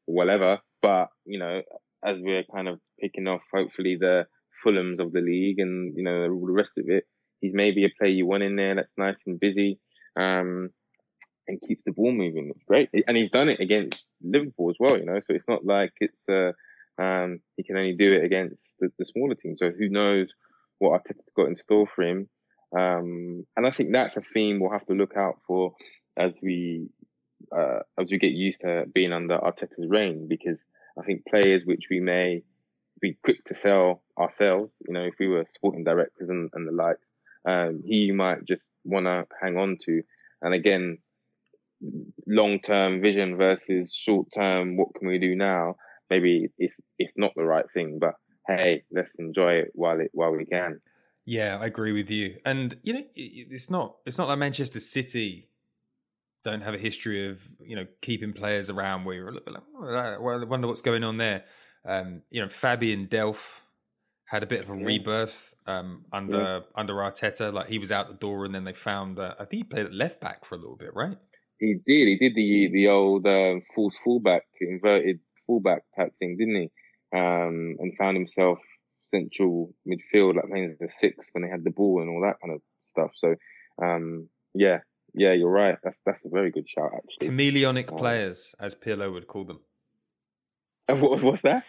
[0.04, 0.58] whatever.
[0.82, 1.62] But you know,
[2.04, 4.26] as we're kind of picking off, hopefully the
[4.64, 7.04] Fulhams of the league and you know all the rest of it.
[7.40, 9.78] He's maybe a player you want in there that's nice and busy,
[10.18, 10.70] um,
[11.46, 12.50] and keeps the ball moving.
[12.54, 14.98] It's great, and he's done it against Liverpool as well.
[14.98, 16.52] You know, so it's not like it's uh,
[17.02, 19.58] um, he can only do it against the, the smaller teams.
[19.60, 20.28] So who knows
[20.78, 22.28] what Arteta's got in store for him?
[22.76, 25.74] Um, and I think that's a theme we'll have to look out for
[26.16, 26.88] as we
[27.56, 30.60] uh, as we get used to being under Arteta's reign, because
[30.98, 32.42] I think players which we may
[33.00, 36.72] be quick to sell ourselves, you know, if we were sporting directors and, and the
[36.72, 37.00] likes,
[37.46, 40.02] um, he might just want to hang on to.
[40.42, 40.98] And again,
[42.26, 45.76] long term vision versus short term, what can we do now?
[46.08, 48.14] Maybe it's it's not the right thing, but
[48.46, 50.80] hey, let's enjoy it while it while we can.
[51.24, 52.36] Yeah, I agree with you.
[52.44, 55.48] And you know, it's not it's not like Manchester City
[56.46, 59.54] don't have a history of you know keeping players around where you're a little bit
[59.54, 61.44] like, well, I wonder what's going on there.
[61.84, 63.44] Um, you know, Fabian Delph
[64.26, 64.86] had a bit of a Yeah.
[64.86, 66.60] rebirth um, under Yeah.
[66.74, 67.52] under Arteta.
[67.52, 69.86] Like he was out the door, and then they found uh, I think he played
[69.86, 71.18] at left back for a little bit, right?
[71.58, 72.06] He did.
[72.08, 76.70] He did the the old um, false fullback, inverted fullback type thing, didn't he?
[77.16, 78.58] Um, and found himself
[79.14, 82.40] central midfield, like playing as a six when they had the ball and all that
[82.42, 82.60] kind of
[82.92, 83.12] stuff.
[83.16, 83.34] So,
[83.82, 84.78] um, yeah,
[85.16, 85.76] yeah, you're right.
[85.82, 87.28] That's that's a very good shout, actually.
[87.28, 89.60] Chameleonic Um, players, as Pirlo would call them.
[90.88, 91.64] What, what's that?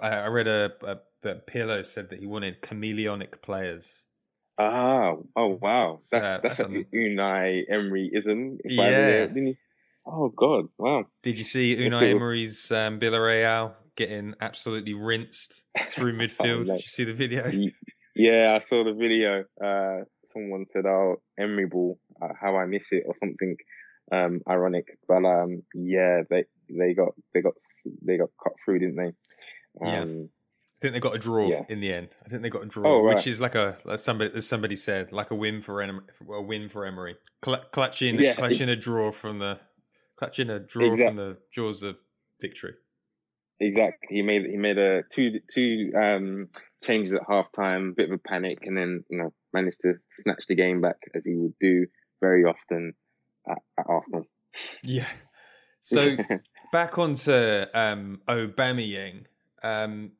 [0.00, 4.04] I read a, a that Pirlo said that he wanted chameleonic players.
[4.58, 8.58] Ah, oh wow, that's that's, that's a a- Unai Emery-ism.
[8.64, 9.06] if I ever Yeah.
[9.06, 9.58] hear it, didn't he?
[10.06, 11.04] Oh God, wow.
[11.22, 16.66] Did you see Unai Emery's um, Villarreal getting absolutely rinsed through midfield?
[16.66, 16.76] mate.
[16.78, 17.52] Did you see the video?
[18.16, 19.44] Yeah, I saw the video.
[19.62, 22.07] Uh, someone said, "Oh, Emery ball, uh,
[22.40, 23.56] how I miss it," or something
[24.12, 24.86] um, ironic.
[25.06, 27.54] But um, yeah, they they got they got
[28.02, 29.12] they got cut through, didn't they?
[29.80, 30.02] Yeah.
[30.02, 30.28] Um,
[30.80, 31.62] I think they got a draw Yeah.
[31.68, 32.08] in the end.
[32.24, 33.16] I think they got a draw, Oh, right.
[33.16, 36.42] which is like a like somebody as somebody said, like a win for Emery, a
[36.42, 39.58] win for Emery, Cl- clutching Yeah, clutching a draw from the
[40.16, 41.96] clutching a draw Exact- from the jaws of
[42.40, 42.74] victory.
[43.60, 44.08] Exactly.
[44.16, 46.48] He made he made a two two um
[46.84, 50.44] changes at half time, bit of a panic, and then you know managed to snatch
[50.48, 51.86] the game back as he would do
[52.20, 52.94] very often
[53.48, 54.24] at, at Arsenal.
[54.82, 55.06] Yeah.
[55.80, 56.16] So
[56.72, 57.32] back onto
[57.72, 59.24] um Aubameyang.
[59.62, 60.12] Um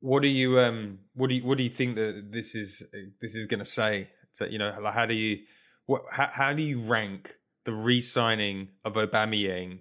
[0.00, 2.82] what do you um what do you what do you think that this is
[3.20, 4.08] this is going to say?
[4.32, 5.40] So, you know, like how do you
[5.86, 7.34] what how, how do you rank
[7.66, 9.80] the re-signing of Aubameyang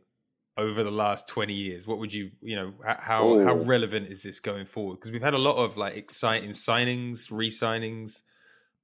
[0.58, 1.88] over the last 20 years?
[1.88, 3.63] What would you, you know, how how Oh.
[3.63, 4.95] relevant is this going forward?
[4.95, 8.21] Because we've had a lot of like exciting signings, re-signings,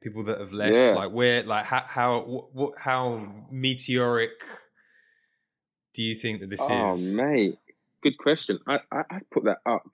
[0.06, 0.74] people that have left.
[0.74, 0.94] Yeah.
[0.94, 2.20] Like where, like how how
[2.54, 4.30] what, how meteoric
[5.96, 7.14] do you think that this oh is?
[7.14, 7.58] Oh mate,
[8.04, 8.60] good question.
[8.68, 9.90] I I I put that up.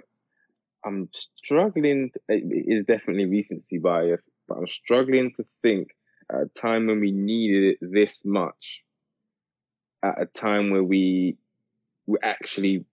[0.85, 2.11] I'm struggling.
[2.27, 5.89] It is definitely recency bias, but I'm struggling to think
[6.29, 8.81] at a time when we needed it this much.
[10.03, 11.37] At a time where we
[12.07, 12.85] were actually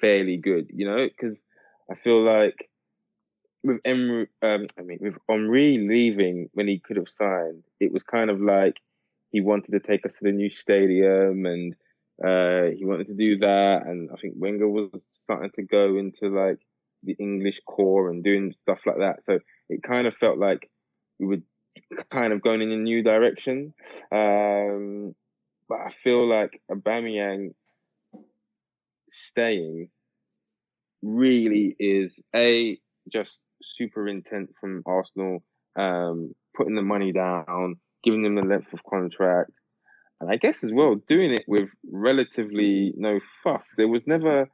[0.00, 1.38] fairly good, you know, because
[1.90, 2.68] I feel like
[3.64, 8.02] with Emery, um, I mean, with Henry leaving when he could have signed, it was
[8.02, 8.76] kind of like
[9.30, 11.74] he wanted to take us to the new stadium and
[12.22, 13.82] uh, he wanted to do that.
[13.86, 16.58] And I think Wenger was starting to go into like
[17.02, 19.20] the English core and doing stuff like that.
[19.26, 20.70] So it kind of felt like
[21.18, 21.42] we were
[22.12, 23.72] kind of going in a new direction.
[24.12, 25.14] Um,
[25.68, 27.54] but I feel like Aubameyang
[29.10, 29.88] staying
[31.02, 32.78] really is a
[33.10, 33.38] just
[33.76, 35.42] super intent from Arsenal,
[35.76, 39.50] um, putting the money down, giving them the length of contract,
[40.20, 43.62] and I guess as well doing it with relatively no fuss.
[43.76, 44.48] There was never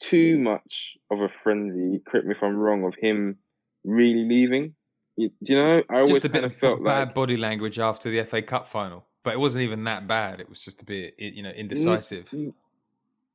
[0.00, 2.02] too much of a frenzy.
[2.06, 2.84] Correct me if I'm wrong.
[2.84, 3.36] Of him
[3.84, 4.74] really leaving.
[5.16, 5.82] You, do you know?
[5.90, 8.68] I always Just a bit of felt bad like body language after the FA Cup
[8.68, 10.40] final, but it wasn't even that bad.
[10.40, 12.32] It was just a bit, you know, indecisive.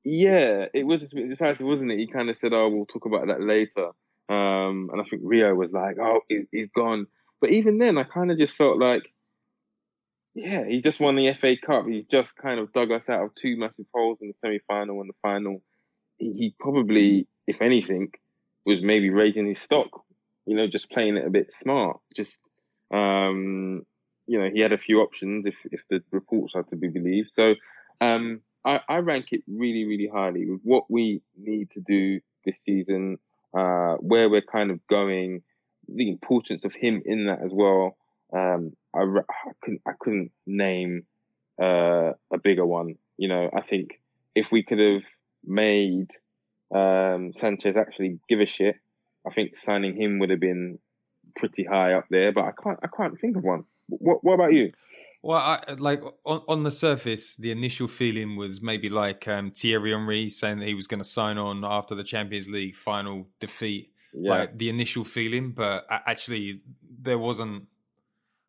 [0.03, 1.99] Yeah, it was just a bit decisive, wasn't it?
[1.99, 3.91] He kind of said, "Oh, we'll talk about that later."
[4.29, 7.07] Um, and I think Rio was like, "Oh, he, he's gone."
[7.41, 9.03] But even then, I kind of just felt like,
[10.35, 11.85] yeah, he just won the FA Cup.
[11.87, 15.09] He's just kind of dug us out of two massive holes in the semi-final and
[15.09, 15.61] the final.
[16.17, 18.11] He, he probably, if anything,
[18.65, 20.03] was maybe raising his stock.
[20.45, 21.99] You know, just playing it a bit smart.
[22.15, 22.39] Just,
[22.93, 23.85] um,
[24.27, 27.29] you know, he had a few options if if the reports are to be believed.
[27.33, 27.55] So.
[28.01, 32.57] Um, I, I rank it really, really highly with what we need to do this
[32.65, 33.17] season,
[33.53, 35.41] uh, where we're kind of going,
[35.87, 37.97] the importance of him in that as well.
[38.31, 41.05] Um, I, I couldn't, I couldn't name
[41.61, 42.95] uh, a bigger one.
[43.17, 43.99] You know, I think
[44.35, 45.03] if we could have
[45.43, 46.11] made
[46.73, 48.75] um, Sanchez actually give a shit,
[49.27, 50.79] I think signing him would have been
[51.35, 52.31] pretty high up there.
[52.31, 53.65] But I can't, I can't think of one.
[53.87, 54.71] What, what about you?
[55.21, 59.91] Well, I, like on, on the surface, the initial feeling was maybe like um, Thierry
[59.91, 63.91] Henry saying that he was going to sign on after the Champions League final defeat.
[64.13, 64.31] Yeah.
[64.31, 66.61] Like the initial feeling, but actually
[67.01, 67.65] there wasn't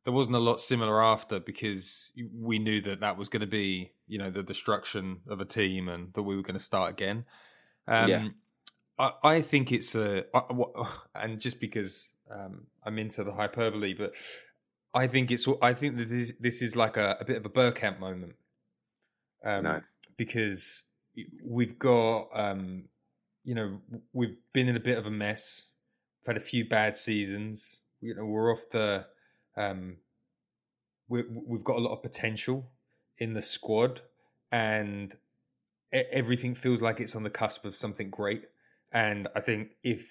[0.05, 3.93] there wasn't a lot similar after because we knew that that was going to be
[4.07, 7.25] you know the destruction of a team and that we were going to start again.
[7.87, 8.29] Um, Yeah.
[8.99, 10.45] I, I think it's a I-
[11.15, 14.13] and just because um, I'm into the hyperbole, but
[14.93, 17.49] I think it's I think that this this is like a, a bit of a
[17.49, 18.35] Bergkamp moment.
[19.45, 19.83] Um, Nice.
[20.17, 20.83] Because
[21.45, 22.85] we've got um,
[23.45, 23.81] you know
[24.13, 25.63] we've been in a bit of a mess.
[26.21, 27.81] We've had a few bad seasons.
[28.01, 29.07] you know we're off the
[29.57, 29.97] um,
[31.09, 32.71] we we've got a lot of potential
[33.19, 34.01] in the squad,
[34.51, 35.15] and
[35.93, 38.45] everything feels like it's on the cusp of something great.
[38.93, 40.03] And I think if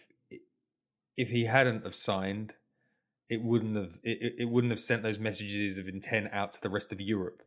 [1.17, 2.53] if he hadn't have signed,
[3.29, 6.69] it wouldn't have it, it wouldn't have sent those messages of intent out to the
[6.69, 7.43] rest of Europe.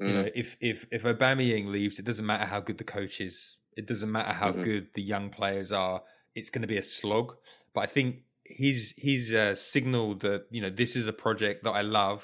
[0.00, 0.08] Mm.
[0.08, 0.32] You know, mm.
[0.34, 3.56] if if if Aubameyang leaves, it doesn't matter how good the coach is.
[3.76, 4.64] It doesn't matter how mm-hmm.
[4.64, 6.02] good the young players are.
[6.34, 7.36] It's going to be a slog.
[7.74, 11.70] But I think his he's uh, signaled that you know this is a project that
[11.70, 12.22] I love.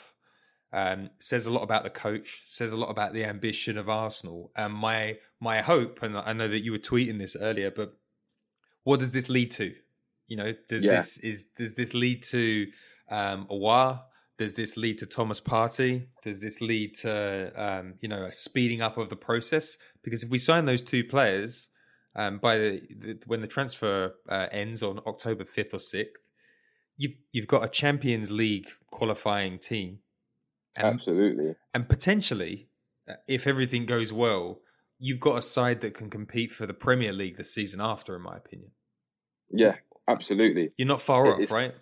[0.72, 2.42] Um, says a lot about the coach.
[2.44, 4.52] Says a lot about the ambition of Arsenal.
[4.56, 7.94] And my my hope, and I know that you were tweeting this earlier, but
[8.84, 9.74] what does this lead to?
[10.30, 11.00] You know, does yeah.
[11.00, 12.68] this is does this lead to
[13.10, 14.00] um, Aouar?
[14.38, 16.06] Does this lead to Thomas Partey?
[16.22, 19.76] Does this lead to um, you know a speeding up of the process?
[20.04, 21.68] Because if we sign those two players
[22.14, 26.22] um, by the, the, when the transfer uh, ends on October fifth or sixth,
[26.96, 29.98] you've you've got a Champions League qualifying team.
[30.76, 32.68] And, Absolutely, and potentially,
[33.08, 34.60] uh, if everything goes well,
[35.00, 38.22] you've got a side that can compete for the Premier League the season after, in
[38.22, 38.70] my opinion.
[39.50, 39.74] Yeah,
[40.08, 41.72] Absolutely, you're not far off, right?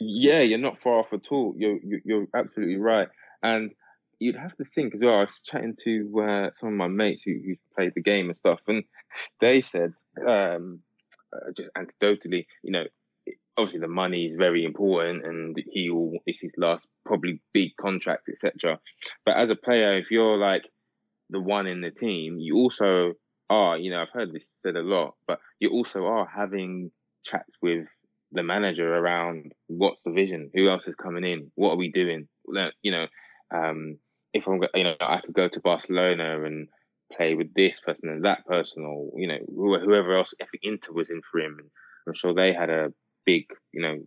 [0.00, 1.54] Yeah, you're not far off at all.
[1.56, 3.08] You're you're absolutely right,
[3.42, 3.72] and
[4.18, 5.14] you'd have to think as well.
[5.14, 8.38] I was chatting to uh, some of my mates who, who played the game and
[8.38, 8.84] stuff, and
[9.40, 9.92] they said
[10.26, 10.80] um,
[11.34, 12.84] uh, just anecdotally, you know,
[13.56, 18.28] obviously the money is very important, and he will it's his last probably big contract,
[18.28, 18.78] etc.
[19.24, 20.62] But as a player, if you're like
[21.30, 23.14] the one in the team, you also
[23.50, 26.90] are, you know, I've heard this said a lot, but you also are having
[27.24, 27.86] chats with
[28.32, 32.28] the manager around what's the vision, who else is coming in, what are we doing?
[32.82, 33.06] You know,
[33.54, 33.98] um,
[34.32, 36.68] if I'm, you know, I could go to Barcelona and
[37.12, 40.30] play with this person and that person, or you know, whoever else.
[40.38, 41.58] If Inter was in for him,
[42.06, 42.92] I'm sure they had a
[43.24, 43.98] big, you know,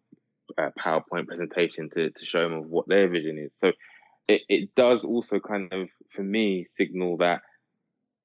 [0.58, 3.52] uh, PowerPoint presentation to to show him of what their vision is.
[3.62, 3.72] So
[4.28, 7.42] it it does also kind of, for me, signal that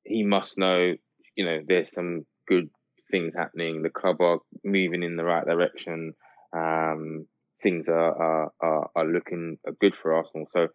[0.04, 0.94] he must know,
[1.36, 2.68] you know, there's some good
[3.10, 3.82] things happening.
[3.82, 6.14] The club are moving in the right direction.
[6.54, 7.26] Um,
[7.62, 10.46] things are, are, are, looking good for Arsenal.
[10.52, 10.68] So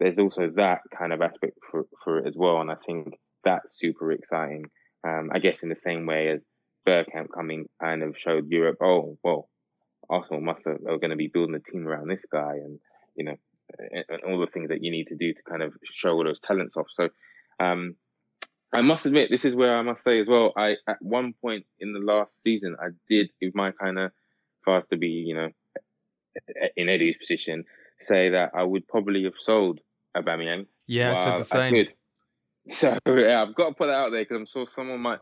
[0.00, 2.60] there's also that kind of aspect for, for it as well.
[2.60, 4.64] And I think that's super exciting.
[5.06, 6.40] Um, I guess in the same way as
[6.86, 9.48] Bergkamp coming kind of showed Europe, oh, well,
[10.10, 12.78] Arsenal must have, are going to be building a team around this guy and,
[13.16, 13.36] you know,
[13.78, 16.24] and, and all the things that you need to do to kind of show all
[16.24, 16.86] those talents off.
[16.92, 17.08] So,
[17.60, 17.94] um,
[18.72, 20.52] I must admit, this is where I must say as well.
[20.56, 24.12] I at one point in the last season, I did, if my kind of,
[24.66, 25.48] I was to be, you know,
[26.76, 27.64] in Edu's position,
[28.00, 29.80] say that I would probably have sold
[30.16, 30.66] Aubameyang.
[30.86, 31.86] Yeah, I said the same.
[32.68, 35.18] So yeah, I've got to put that out there because I'm sure someone might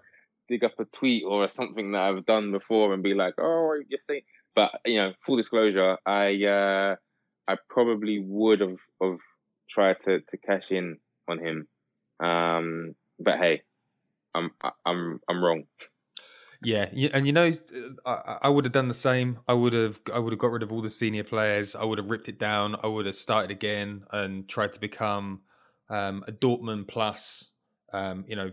[0.48, 4.00] dig up a tweet or something that I've done before and be like, "Oh, you're
[4.08, 4.22] saying."
[4.54, 6.96] But you know, full disclosure, I uh,
[7.48, 9.18] I probably would have have
[9.70, 11.68] tried to to cash in on him.
[12.22, 13.62] Um, but hey,
[14.34, 14.50] I'm
[14.84, 15.64] I'm I'm wrong.
[16.62, 17.50] Yeah, and you know,
[18.04, 19.38] I, I would have done the same.
[19.48, 21.74] I would have I would have got rid of all the senior players.
[21.74, 22.76] I would have ripped it down.
[22.82, 25.40] I would have started again and tried to become
[25.88, 27.48] um, a Dortmund plus.
[27.92, 28.52] Um, you know,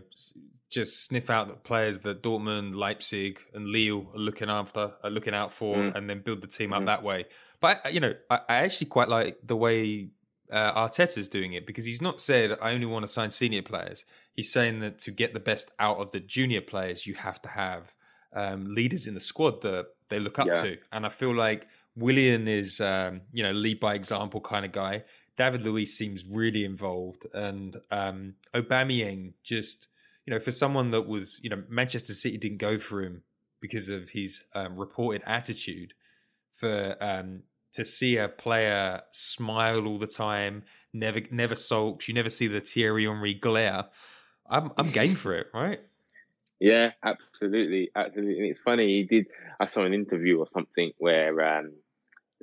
[0.70, 5.34] just sniff out the players that Dortmund, Leipzig, and Lille are looking after, are looking
[5.34, 5.94] out for, mm.
[5.94, 6.86] and then build the team up mm.
[6.86, 7.26] that way.
[7.60, 10.08] But you know, I, I actually quite like the way
[10.52, 14.04] uh, Arteta's doing it because he's not said I only want to sign senior players.
[14.34, 17.48] He's saying that to get the best out of the junior players, you have to
[17.48, 17.92] have
[18.34, 20.54] um, leaders in the squad that they look up yeah.
[20.54, 20.76] to.
[20.92, 25.04] And I feel like Willian is, um, you know, lead by example kind of guy.
[25.36, 29.86] David Luiz seems really involved, and um, Aubameyang just,
[30.26, 33.22] you know, for someone that was, you know, Manchester City didn't go for him
[33.60, 35.94] because of his um, reported attitude.
[36.56, 42.08] For um, to see a player smile all the time, never never sulks.
[42.08, 43.84] You never see the Thierry Henry glare.
[44.48, 45.80] I'm I'm game for it, right?
[46.60, 48.38] Yeah, absolutely, absolutely.
[48.38, 48.86] And it's funny.
[48.86, 49.26] He did.
[49.60, 51.72] I saw an interview or something where um,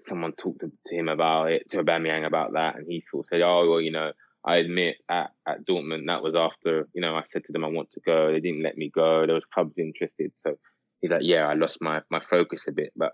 [0.08, 3.30] someone talked to, to, him about it, to Aubameyang about that, and he sort of
[3.30, 4.12] said, "Oh, well, you know,
[4.46, 7.70] I admit at at Dortmund that was after you know I said to them I
[7.70, 8.32] want to go.
[8.32, 9.26] They didn't let me go.
[9.26, 10.58] There was clubs interested, so."
[11.02, 13.12] He's like, yeah, I lost my, my focus a bit, but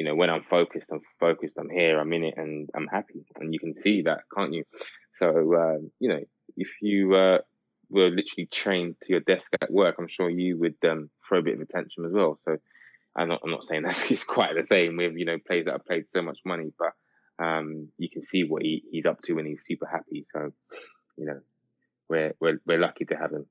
[0.00, 3.26] you know, when I'm focused, I'm focused, I'm here, I'm in it, and I'm happy.
[3.36, 4.64] And you can see that, can't you?
[5.16, 6.20] So, um, you know,
[6.56, 7.40] if you uh,
[7.90, 11.42] were literally chained to your desk at work, I'm sure you would um, throw a
[11.42, 12.38] bit of attention as well.
[12.46, 12.56] So,
[13.14, 15.72] I'm not, I'm not saying that's it's quite the same with, you know, players that
[15.72, 16.92] have played so much money, but
[17.44, 20.24] um, you can see what he, he's up to and he's super happy.
[20.32, 20.50] So,
[21.18, 21.40] you know,
[22.08, 23.44] we're, we're, we're lucky to have him.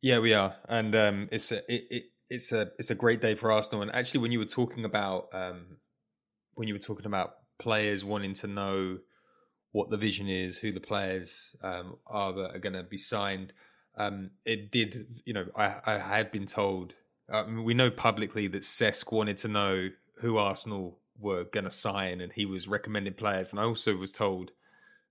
[0.00, 0.56] Yeah, we are.
[0.66, 3.82] And um, it's it, it, it's a it's a great day for Arsenal.
[3.82, 5.78] And actually, when you were talking about um,
[6.54, 8.98] when you were talking about players wanting to know
[9.72, 13.52] what the vision is, who the players um, are that are going to be signed.
[13.96, 16.94] Um, it did, you know, I, I had been told.
[17.32, 19.88] I we know publicly that Cesc wanted to know
[20.20, 23.50] who Arsenal were going to sign, and he was recommending players.
[23.50, 24.52] And I also was told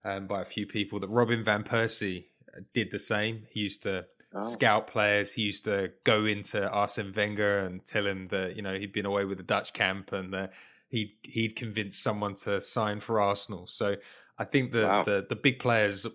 [0.04, 2.26] um, by a few people that Robin van Persie
[2.74, 3.44] did the same.
[3.50, 4.40] He used to oh.
[4.40, 5.34] scout players.
[5.34, 9.06] He used to go into Arsene Wenger and tell him that you know he'd been
[9.06, 10.52] away with the Dutch camp and that
[10.90, 13.68] he'd he'd convinced someone to sign for Arsenal.
[13.68, 13.96] So
[14.38, 15.04] I think the wow.
[15.04, 16.06] the, the big players,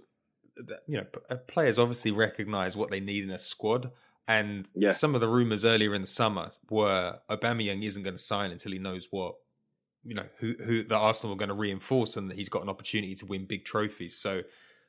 [0.87, 3.91] you know, uh, players obviously recognise what they need in a squad.
[4.29, 4.93] And yeah.
[4.93, 8.73] some of the rumours earlier in the summer were Aubameyang isn't going to sign until
[8.73, 9.35] he knows what
[10.05, 12.69] you know who who the Arsenal are going to reinforce and that he's got an
[12.69, 14.17] opportunity to win big trophies.
[14.17, 14.43] So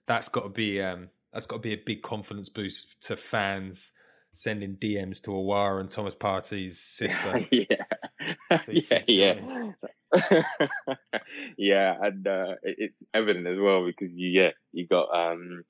[0.05, 3.91] that's got to be um, that's got to be a big confidence boost to fans
[4.31, 7.45] sending DMs to Aouar and Thomas Partey's sister.
[7.51, 9.71] yeah, yeah, yeah.
[11.57, 15.63] yeah, and uh, it's evident as well because you yeah you got um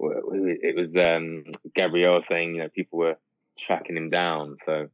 [0.00, 1.44] it was um
[1.74, 3.18] Gabriel saying you know people were
[3.58, 4.88] tracking him down, so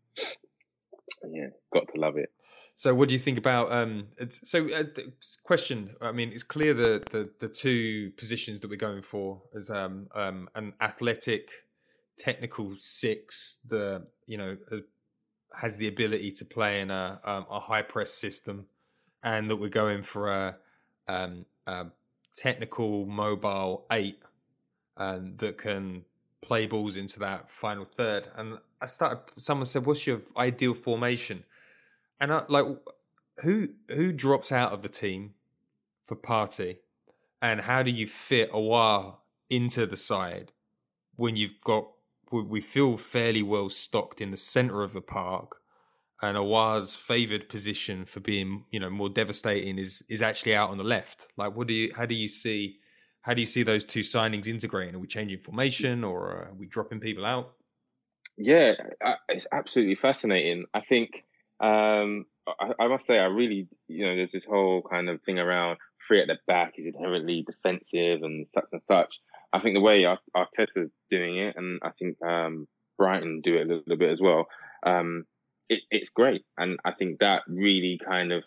[1.31, 2.31] yeah, got to love it.
[2.79, 3.73] So, what do you think about?
[3.73, 4.85] Um, so, uh,
[5.43, 5.97] question.
[6.01, 10.07] I mean, it's clear the, the the two positions that we're going for as um,
[10.15, 11.49] um, an athletic,
[12.17, 13.59] technical six.
[13.67, 14.57] The you know
[15.61, 18.67] has the ability to play in a um, a high press system,
[19.25, 20.57] and that we're going for a,
[21.09, 21.87] um, a
[22.33, 24.21] technical mobile eight,
[24.97, 26.05] um, that can
[26.43, 28.29] play balls into that final third.
[28.37, 29.19] And I started.
[29.37, 31.43] Someone said, "What's your ideal formation?"
[32.21, 32.67] And I, like,
[33.43, 35.35] who who drops out of the team
[36.07, 36.79] for Partey,
[37.41, 39.19] and how do you fit Aouar
[39.51, 40.53] into the side
[41.17, 41.89] when you've got
[42.31, 45.59] we feel fairly well stocked in the centre of the park,
[46.21, 50.79] and Aouar's favoured position for being you know more devastating is is actually out on
[50.79, 51.21] the left.
[51.37, 52.79] Like, what do you how do you see?
[53.23, 54.95] How do you see those two signings integrating?
[54.95, 57.53] Are we changing formation or are we dropping people out?
[58.39, 58.75] Yeah,
[59.29, 60.65] it's absolutely fascinating.
[60.73, 61.25] I think
[61.61, 65.39] um, I, I, must say, I really, you know, there's this whole kind of thing
[65.39, 69.19] around free at the back is inherently defensive and such and such.
[69.53, 70.05] I think the way
[70.37, 74.47] Arteta's doing it, and I think um, Brighton do it a little bit as well,
[74.85, 75.25] um,
[75.69, 76.45] it, it's great.
[76.57, 78.45] And I think that really kind of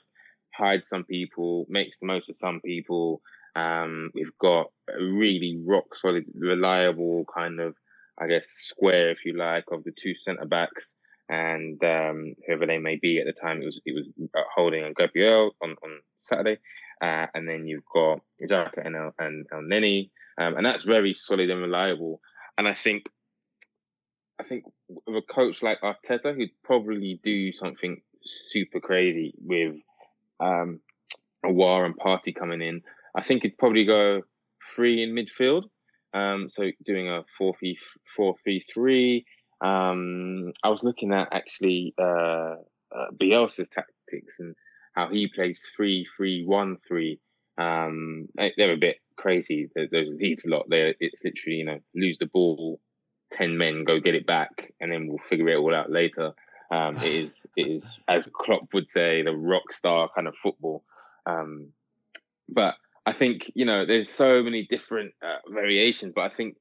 [0.55, 3.21] hides some people, makes the most of some people.
[3.55, 7.75] Um, we've got a really rock solid, reliable kind of,
[8.19, 10.89] I guess, square, if you like, of the two centre backs
[11.29, 13.61] and um, whoever they may be at the time.
[13.61, 14.05] It was it was
[14.35, 16.59] uh, Holding and Gabriel on on Saturday,
[17.01, 21.49] uh, and then you've got Xhaka and El, and Elneny, um, and that's very solid
[21.49, 22.21] and reliable.
[22.57, 23.09] And I think
[24.39, 28.01] I think with a coach like Arteta, who'd probably do something
[28.49, 29.75] super crazy with
[30.39, 30.79] um,
[31.45, 32.81] Aouar and Partey coming in,
[33.15, 34.21] I think he'd probably go
[34.75, 35.63] three in midfield.
[36.13, 39.25] Um, so doing a 4 3 3
[39.61, 42.55] um, I was looking at actually uh,
[42.95, 44.55] uh, Bielsa's tactics and
[44.93, 47.19] how he plays three, three, one, three.
[47.57, 49.69] Um, they're a bit crazy.
[49.75, 50.65] Those leads a lot.
[50.67, 52.79] There, it's literally you know lose the ball,
[53.31, 56.33] ten men go get it back, and then we'll figure it all out later.
[56.71, 60.83] Um, it is it is as Klopp would say the rock star kind of football.
[61.25, 61.67] Um,
[62.49, 66.13] but I think you know there's so many different uh, variations.
[66.15, 66.55] But I think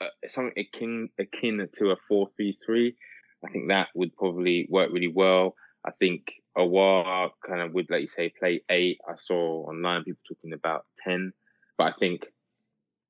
[0.00, 2.96] Uh, something akin akin to a four three three.
[3.44, 5.54] I think that would probably work really well.
[5.86, 6.22] I think
[6.56, 8.98] Aouar kind of would, like you say, play eight.
[9.08, 11.32] I saw online people talking about ten,
[11.78, 12.22] but I think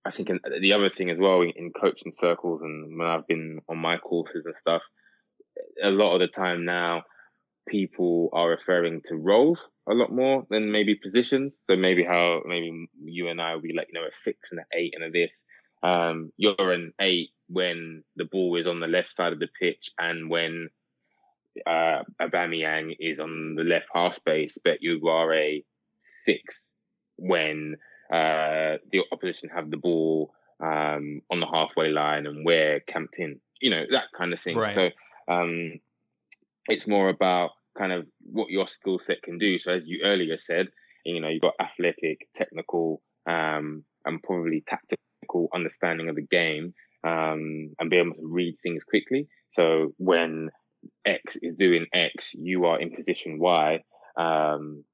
[0.05, 0.29] I think
[0.61, 3.97] the other thing as well in, in coaching circles and when I've been on my
[3.97, 4.83] courses and stuff,
[5.83, 7.03] a lot of the time now
[7.69, 9.59] people are referring to roles
[9.89, 11.55] a lot more than maybe positions.
[11.69, 14.61] So maybe how maybe you and I will be like, you know, a six and
[14.61, 15.43] an eight and a this.
[15.87, 19.91] Um, you're an eight when the ball is on the left side of the pitch
[19.99, 20.69] and when
[21.65, 25.65] uh, Aubameyang is on the left half space, but you are a
[26.27, 26.43] six
[27.19, 27.77] when
[28.13, 33.41] uh, the opposition have the ball um, on the halfway line and we're camped in.
[33.61, 34.57] You know that kind of thing.
[34.57, 34.75] Right.
[34.75, 34.91] So
[35.29, 35.79] um,
[36.67, 39.59] it's more about kind of what your skill set can do.
[39.61, 40.67] So as you earlier said,
[41.05, 45.06] you know you've got athletic, technical, um, and probably tactical
[45.55, 46.75] understanding of the game
[47.05, 49.29] um, and be able to read things quickly.
[49.53, 50.51] So when
[51.05, 53.81] X is doing X, you are in position Y.
[54.17, 54.85] Um,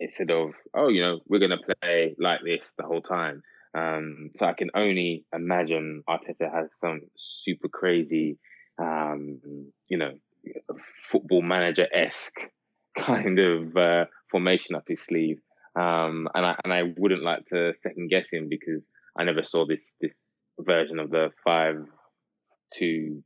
[0.00, 3.42] instead of oh, you know, we're to play like this the whole time.
[3.74, 8.38] Um, so I can only imagine Arteta has some super crazy,
[8.78, 9.40] um,
[9.88, 10.12] you know,
[11.10, 12.40] football manager esque
[12.98, 15.38] kind of uh, formation up his sleeve.
[15.74, 18.82] Um, and I and I wouldn't like to second guess him because
[19.18, 20.12] I never saw this this
[20.58, 21.76] version of the five
[22.76, 23.22] two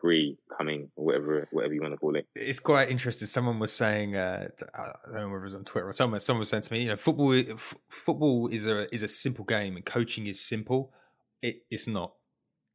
[0.00, 2.26] three coming, or whatever whatever you want to call it.
[2.34, 3.26] It's quite interesting.
[3.26, 6.20] Someone was saying, uh, I don't know whether it was on Twitter or someone.
[6.20, 9.44] Someone was saying to me, you know, football f- football is a is a simple
[9.44, 10.92] game, and coaching is simple.
[11.40, 12.12] It, it's not.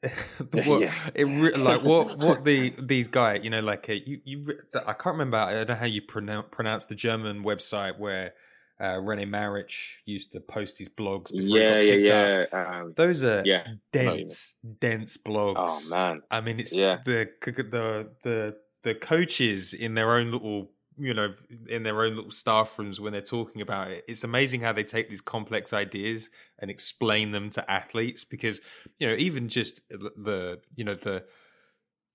[0.54, 0.94] what, yeah.
[1.14, 4.94] it re- like what what the these guys you know like uh, you you I
[4.94, 8.34] can't remember I don't know how you pronounce pronounce the German website where
[8.82, 9.74] uh, Rene Maric
[10.06, 11.32] used to post his blogs.
[11.34, 12.80] yeah, yeah, yeah.
[12.82, 15.56] Um, Those are yeah, dense, dense blogs.
[15.58, 16.22] Oh man!
[16.32, 16.98] I mean, it's yeah.
[17.04, 21.34] the the the the coaches in their own little you know
[21.70, 24.84] in their own little staff rooms when they're talking about it it's amazing how they
[24.84, 28.60] take these complex ideas and explain them to athletes because
[29.00, 31.24] you know even just the you know the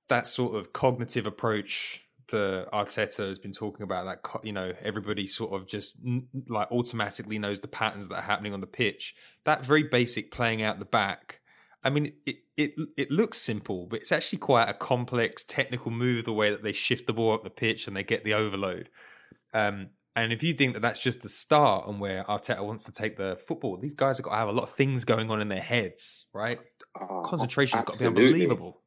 [0.08, 5.26] that sort of cognitive approach the Arteta has been talking about that you know everybody
[5.26, 5.96] sort of just
[6.48, 9.14] like automatically knows the patterns that are happening on the pitch.
[9.44, 11.40] That very basic playing out the back
[11.84, 16.24] I mean it it it looks simple but it's actually quite a complex technical move
[16.24, 18.88] the way that they shift the ball up the pitch and they get the overload.
[19.52, 22.92] Um, and if you think that that's just the start and where Arteta wants to
[22.92, 25.40] take the football these guys have got to have a lot of things going on
[25.40, 26.58] in their heads right?
[26.98, 28.80] Oh, concentration's got to be unbelievable.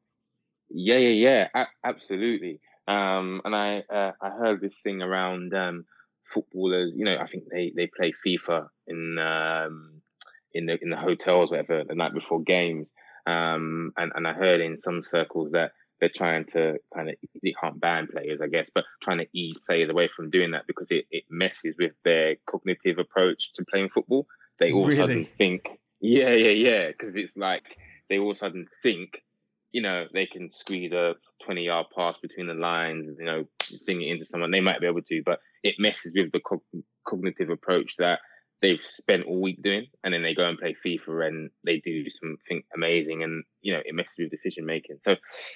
[0.69, 5.85] Yeah yeah yeah a- absolutely um, and I uh, I heard this thing around um,
[6.33, 6.93] footballers.
[6.95, 10.01] You know, I think they, they play FIFA in um,
[10.53, 12.89] in the in the hotels, whatever, the night before games.
[13.25, 17.53] Um, and and I heard in some circles that they're trying to kind of they
[17.59, 20.87] can't ban players, I guess, but trying to ease players away from doing that because
[20.89, 24.27] it, it messes with their cognitive approach to playing football.
[24.59, 24.97] They all really?
[24.97, 25.69] sudden think,
[25.99, 27.63] yeah, yeah, yeah, because it's like
[28.09, 29.23] they all sudden think
[29.71, 31.15] you know, they can squeeze a
[31.45, 34.51] 20 yard pass between the lines, you know, sing it into someone.
[34.51, 36.63] They might be able to, but it messes with the co-
[37.07, 38.19] cognitive approach that
[38.61, 39.87] they've spent all week doing.
[40.03, 43.81] And then they go and play FIFA and they do something amazing and, you know,
[43.85, 44.97] it messes with decision making.
[45.01, 45.15] So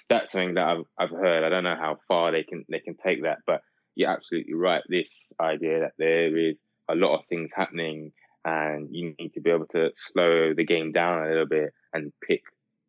[0.09, 1.43] that's something that I've, I've heard.
[1.43, 3.61] I don't know how far they can, they can take that, but
[3.95, 4.83] you're absolutely right.
[4.87, 5.09] This
[5.39, 6.55] idea that there is
[6.89, 8.11] a lot of things happening
[8.43, 12.11] and you need to be able to slow the game down a little bit and
[12.27, 12.41] pick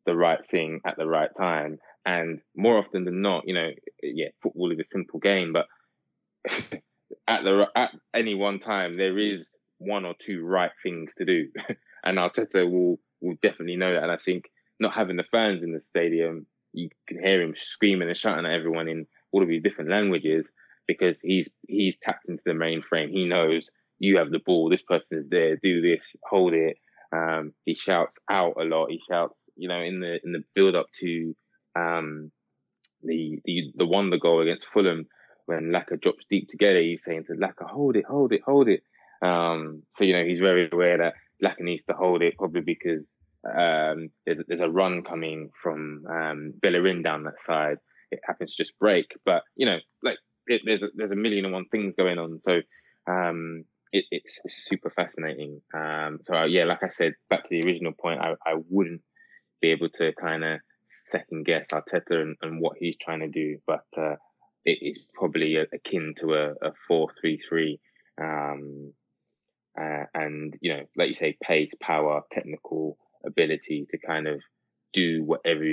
[0.07, 1.79] the right thing at the right time.
[2.05, 3.71] And more often than not, you know,
[4.03, 5.67] yeah, football is a simple game, but
[7.29, 9.41] at the at any one time there is
[9.79, 11.49] one or two right things to do,
[12.05, 14.03] and Arteta will will definitely know that.
[14.03, 14.45] And I think
[14.81, 18.53] not having the fans in the stadium, you can hear him screaming and shouting at
[18.53, 20.45] everyone in all of these different languages
[20.87, 23.11] because he's he's tapped into the mainframe.
[23.11, 24.69] He knows you have the ball.
[24.69, 25.57] This person is there.
[25.63, 26.03] Do this.
[26.25, 26.77] Hold it.
[27.15, 28.91] Um, he shouts out a lot.
[28.91, 31.35] He shouts you know, in the in the build up to
[31.77, 32.31] um,
[33.03, 35.07] the the the wonder goal against Fulham
[35.47, 38.83] when Laca drops deep together, he's saying to Laca, hold it, hold it, hold it.
[39.23, 43.05] Um, so you know he's very aware that Laca needs to hold it, probably because
[43.47, 47.79] um, there's there's a run coming from um, Bellerin down that side.
[48.11, 51.45] It happens to just break, but you know, like it, there's a, there's a million
[51.45, 52.41] and one things going on.
[52.43, 52.61] So
[53.11, 55.61] um, it, it's, super fascinating.
[55.75, 59.03] Um, so uh, yeah, like I said, back to the original point, I, I wouldn't
[59.63, 60.61] be able to kind of
[61.07, 63.59] second guess Arteta and, and, what he's trying to do.
[63.67, 64.17] But uh,
[64.65, 67.81] it is probably akin to a, a four-three-three,
[68.21, 68.93] um,
[69.81, 74.41] uh, and you know, like you say, pace, power, technical ability to kind of
[74.93, 75.65] do whatever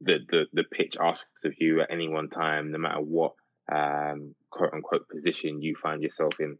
[0.00, 3.32] the the the pitch asks of you at any one time, no matter what
[3.70, 6.58] um, quote unquote position you find yourself in.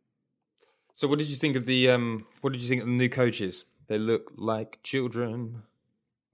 [0.92, 2.26] So, what did you think of the um?
[2.40, 3.64] What did you think of the new coaches?
[3.88, 5.62] They look like children.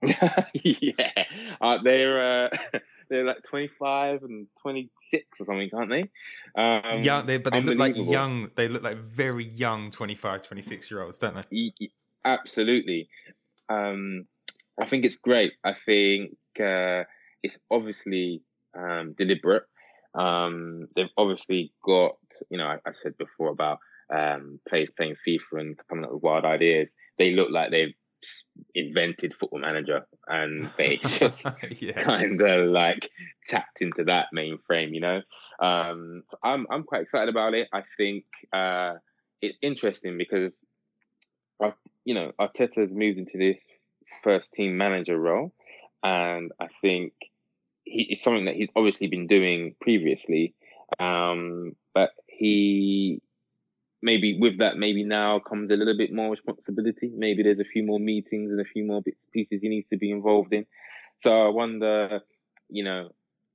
[0.64, 1.24] yeah,
[1.60, 2.48] uh, they're uh,
[3.10, 6.10] they're like twenty five and twenty six or something, aren't they?
[6.60, 8.50] Um, young, they, but they look like young.
[8.54, 11.72] They look like very young 25, 26 year olds, don't they?
[12.24, 13.08] Absolutely.
[13.68, 14.26] Um,
[14.80, 15.52] I think it's great.
[15.64, 17.04] I think uh,
[17.42, 18.42] it's obviously
[18.76, 19.64] um, deliberate.
[20.14, 22.16] Um, they've obviously got,
[22.48, 23.78] you know, I, I said before about
[24.12, 26.88] um, players playing FIFA and coming up with wild ideas.
[27.18, 27.94] They look like they've
[28.74, 31.46] invented Football Manager, and they just
[31.78, 32.02] yeah.
[32.02, 33.10] kind of like
[33.48, 34.94] tapped into that mainframe.
[34.94, 35.20] You know,
[35.60, 37.68] um, so I'm I'm quite excited about it.
[37.72, 38.94] I think uh,
[39.42, 40.52] it's interesting because,
[41.62, 41.72] I,
[42.04, 43.58] you know, Arteta's moved into this
[44.22, 45.52] first team manager role,
[46.02, 47.12] and I think
[47.84, 50.54] he, it's something that he's obviously been doing previously,
[50.98, 53.22] um, but he
[54.02, 57.12] maybe with that, maybe now comes a little bit more responsibility.
[57.14, 59.98] Maybe there's a few more meetings and a few more bits pieces he needs to
[59.98, 60.66] be involved in.
[61.22, 62.20] So I wonder,
[62.68, 63.10] you know,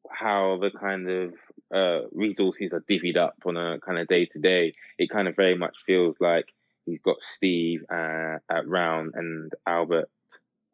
[0.09, 1.33] how the kind of
[1.73, 5.35] uh, resources are divvied up on a kind of day to day, it kind of
[5.35, 6.45] very much feels like
[6.85, 10.09] he's got Steve uh, at Round and Albert.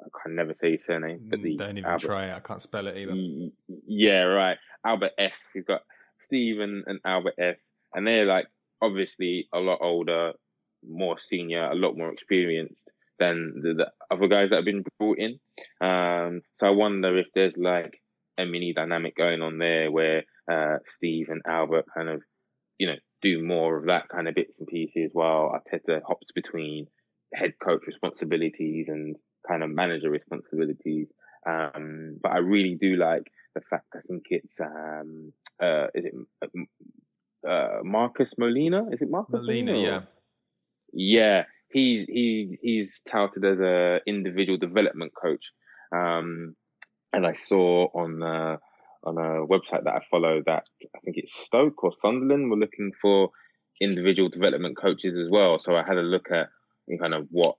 [0.01, 2.33] I can never say his surname, but the Mm, Don't even Albert, try it.
[2.35, 3.13] I can't spell it either.
[3.87, 4.57] Yeah, right.
[4.83, 5.31] Albert S.
[5.53, 5.83] He's got
[6.19, 7.57] Steve and, and Albert S.
[7.93, 8.47] And they're like
[8.81, 10.33] obviously a lot older,
[10.87, 12.75] more senior, a lot more experienced
[13.19, 15.39] than the, the other guys that have been brought in.
[15.79, 18.01] Um, so I wonder if there's like
[18.37, 22.21] a mini dynamic going on there where uh, Steve and Albert kind of,
[22.77, 26.87] you know, do more of that kind of bits and pieces while Arteta hops between
[27.33, 29.15] head coach responsibilities and
[29.47, 31.07] kind of manager responsibilities.
[31.47, 33.23] Um, but I really do like
[33.55, 36.13] the fact I think it's um, uh, is it
[37.47, 38.85] uh, Marcus Molina?
[38.91, 39.89] Is it Marcus Molina, Molina?
[39.89, 40.01] yeah.
[40.93, 45.51] Yeah, he's he he's touted as a individual development coach.
[45.95, 46.55] Um,
[47.13, 48.57] and I saw on uh,
[49.03, 50.63] on a website that I follow that
[50.95, 53.29] I think it's Stoke or Sunderland were looking for
[53.79, 55.59] individual development coaches as well.
[55.59, 56.49] So I had a look at
[56.99, 57.55] kind of what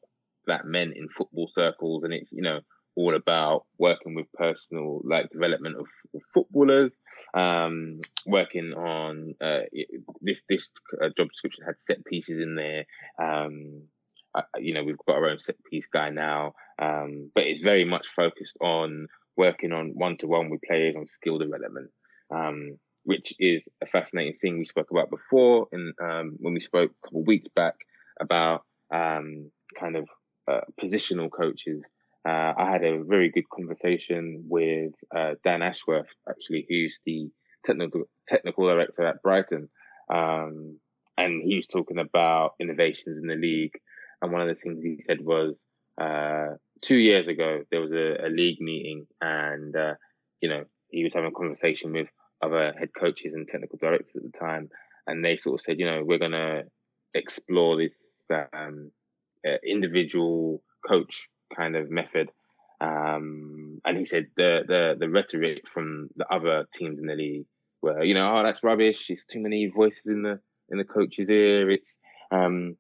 [0.46, 2.60] that meant in football circles, and it's you know
[2.96, 5.86] all about working with personal like development of,
[6.34, 6.92] footballers,
[7.32, 9.60] um, working on uh,
[10.20, 10.68] this this
[11.02, 12.84] uh, job description had set pieces in there.
[13.18, 13.84] Um,
[14.34, 17.84] I, you know, we've got our own set piece guy now, um, but it's very
[17.84, 21.90] much focused on working on one to one with players on skill development,
[22.34, 25.66] um, which is a fascinating thing we spoke about before.
[25.72, 27.74] And um, when we spoke a couple of weeks back
[28.20, 30.06] about um, kind of
[30.50, 31.82] uh, positional coaches,
[32.28, 37.28] uh, I had a very good conversation with uh, Dan Ashworth, actually, who's the
[37.66, 39.68] technical technical director at Brighton,
[40.12, 40.78] um,
[41.18, 43.74] and he was talking about innovations in the league.
[44.20, 45.54] And one of the things he said was,
[46.00, 49.94] uh, two years ago there was a, a league meeting, and uh,
[50.40, 52.08] you know he was having a conversation with
[52.40, 54.68] other head coaches and technical directors at the time,
[55.08, 56.62] and they sort of said, you know, we're gonna
[57.14, 57.92] explore this
[58.52, 58.90] um,
[59.46, 62.30] uh, individual coach kind of method.
[62.80, 67.46] Um, and he said the, the the rhetoric from the other teams in the league
[67.80, 69.06] were, you know, oh that's rubbish.
[69.08, 71.70] It's too many voices in the in the coach's ear.
[71.70, 71.96] It's
[72.32, 72.76] um,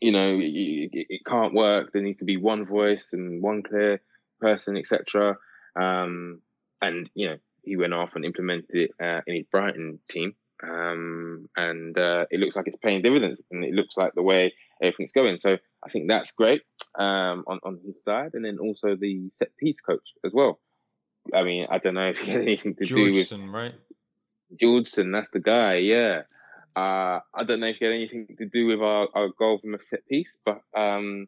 [0.00, 1.92] you know, it, it, can't work.
[1.92, 4.00] There needs to be one voice and one clear
[4.40, 5.36] person, etc.
[5.78, 6.40] Um,
[6.80, 11.48] and you know, he went off and implemented it uh, in his Brighton team, um,
[11.56, 15.12] and uh, it looks like it's paying dividends, and it looks like the way everything's
[15.12, 15.38] going.
[15.40, 16.62] So I think that's great
[16.98, 20.58] um, on on his side, and then also the set piece coach as well.
[21.34, 23.74] I mean, I don't know if he had anything to do with Georgson, right?
[24.58, 25.12] Georgson.
[25.12, 26.22] That's the guy, yeah.
[26.76, 29.74] Uh, I don't know if he had anything to do with our, our goal from
[29.74, 31.26] a set piece, but um,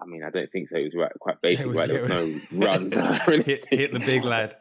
[0.00, 0.76] I mean, I don't think so.
[0.76, 1.88] It was right, quite basic, was- right?
[1.88, 2.94] There was no runs.
[3.46, 4.56] hit, hit the big lad.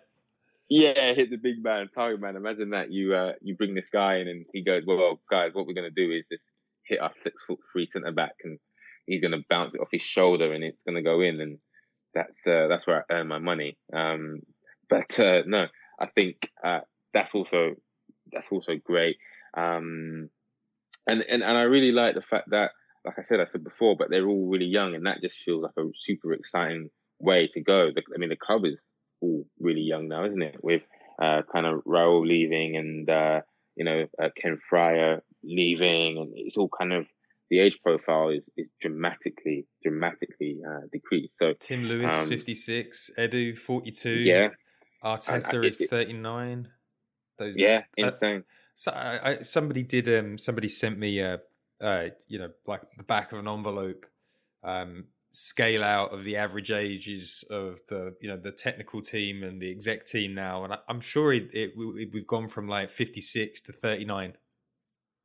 [0.69, 2.35] Yeah, hit the big man, target man.
[2.35, 5.67] Imagine that you uh, you bring this guy in and he goes, "Well, guys, what
[5.67, 6.41] we're gonna do is just
[6.87, 8.57] hit our six foot three centre back, and
[9.05, 11.57] he's gonna bounce it off his shoulder, and it's gonna go in, and
[12.13, 14.41] that's uh, that's where I earn my money." Um,
[14.89, 15.67] but uh, no,
[15.99, 16.81] I think uh,
[17.13, 17.75] that's also
[18.31, 19.17] that's also great.
[19.55, 20.29] Um,
[21.07, 22.71] and, and and I really like the fact that,
[23.05, 25.63] like I said, I said before, but they're all really young, and that just feels
[25.63, 26.89] like a super exciting
[27.19, 27.91] way to go.
[27.93, 28.77] The, I mean, the club is
[29.21, 30.57] all really young now, isn't it?
[30.63, 30.83] With
[31.21, 33.41] uh, kind of Raul leaving and uh,
[33.75, 37.05] you know uh, Ken Friar leaving, and it's all kind of
[37.53, 41.33] the age profile is, is dramatically dramatically uh, decreased.
[41.39, 43.11] So Tim Lewis, um, 56.
[43.15, 44.09] Edu, 42.
[44.09, 44.47] Yeah.
[45.03, 46.67] Arteta I- is it- 39.
[47.37, 48.43] Those, yeah, uh, insane.
[48.73, 50.07] So I, I, somebody did.
[50.17, 51.41] Um, somebody sent me a,
[51.79, 54.05] uh, you know, like the back of an envelope,
[54.63, 59.61] um, scale out of the average ages of the, you know, the technical team and
[59.61, 62.89] the exec team now, and I, I'm sure it, it, we- we've gone from like
[62.91, 64.33] 56 to 39.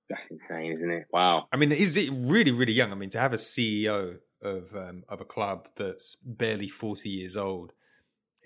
[0.08, 1.06] That's insane, isn't it?
[1.12, 1.46] Wow.
[1.52, 2.92] I mean, is it really, really young?
[2.92, 7.36] I mean, to have a CEO of um, of a club that's barely 40 years
[7.36, 7.72] old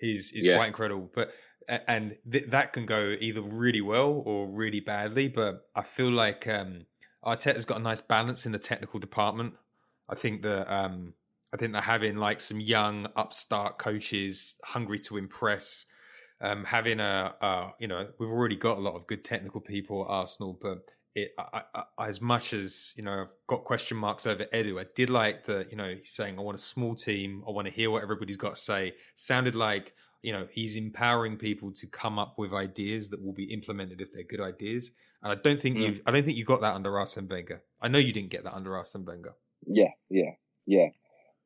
[0.01, 0.57] is is Yeah.
[0.57, 1.09] quite incredible.
[1.13, 1.31] But
[1.67, 5.27] and th- that can go either really well or really badly.
[5.29, 6.85] But I feel like um,
[7.23, 9.53] Arteta's got a nice balance in the technical department.
[10.09, 11.13] I think that um,
[11.53, 15.85] I think that having like some young upstart coaches hungry to impress,
[16.41, 20.03] um, having a, a you know we've already got a lot of good technical people
[20.03, 20.83] at Arsenal, but
[21.15, 21.61] it I,
[21.97, 25.45] I, as much as you know I've got question marks over Edu, I did like
[25.45, 28.03] that you know he's saying I want a small team, I want to hear what
[28.03, 28.93] everybody's got to say.
[29.15, 33.45] Sounded like you know he's empowering people to come up with ideas that will be
[33.53, 34.91] implemented if they're good ideas.
[35.21, 35.81] And I don't think Mm.
[35.81, 37.61] you I don't think you got that under Arsene Wenger.
[37.81, 39.33] I know you didn't get that under Arsene Wenger.
[39.65, 40.31] Yeah, yeah,
[40.65, 40.87] yeah.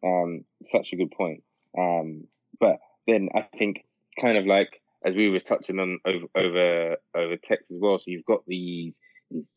[0.04, 1.44] Um, such a good point.
[1.78, 2.28] Um,
[2.60, 3.86] but then I think
[4.20, 7.98] kind of like as we were touching on over over over text as well.
[8.00, 8.94] So you've got these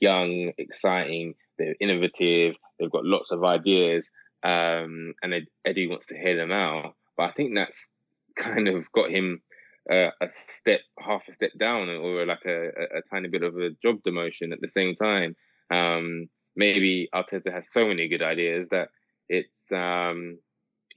[0.01, 4.09] young, exciting, they're innovative, they've got lots of ideas,
[4.43, 6.95] um, and Edu wants to hear them out.
[7.17, 7.77] But I think that's
[8.37, 9.43] kind of got him
[9.91, 13.57] uh, a step, half a step down, or like a, a, a, tiny bit of
[13.57, 15.35] a job demotion at the same time.
[15.71, 18.89] Um, maybe Arteta has so many good ideas that
[19.29, 20.39] it's um,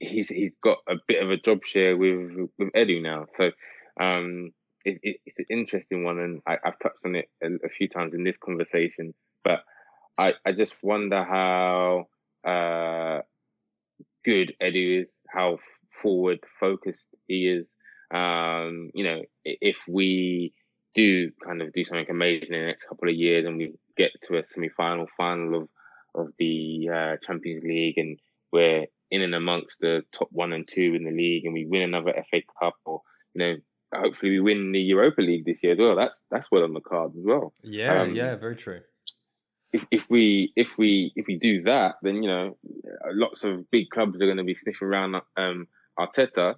[0.00, 3.26] he's he's got a bit of a job share with with now.
[3.36, 3.50] So
[4.00, 4.50] um,
[4.84, 7.88] it, it, it's an interesting one, and I, have touched on it a, a, few
[7.88, 9.14] times in this conversation.
[9.42, 9.60] But
[10.18, 12.06] I, I just wonder how
[12.46, 13.22] uh,
[14.24, 15.58] good Edu is, how
[16.02, 17.66] forward focused he is.
[18.10, 20.52] Um, you know, if we
[20.94, 24.12] do kind of do something amazing in the next couple of years and we get
[24.28, 25.68] to a semi-final, final of
[26.14, 28.18] of the uh, Champions League, and
[28.52, 31.82] we're in and amongst the top one and two in the league, and we win
[31.82, 33.02] another FA Cup, or
[33.34, 33.56] you know,
[33.94, 35.96] hopefully we win the Europa League this year as well.
[35.96, 37.52] That's that's well on the cards as well.
[37.62, 38.80] Yeah, um, yeah, very true.
[39.72, 42.56] If if we if we if we do that, then you know,
[43.12, 45.68] lots of big clubs are going to be sniffing around um,
[45.98, 46.54] Arteta.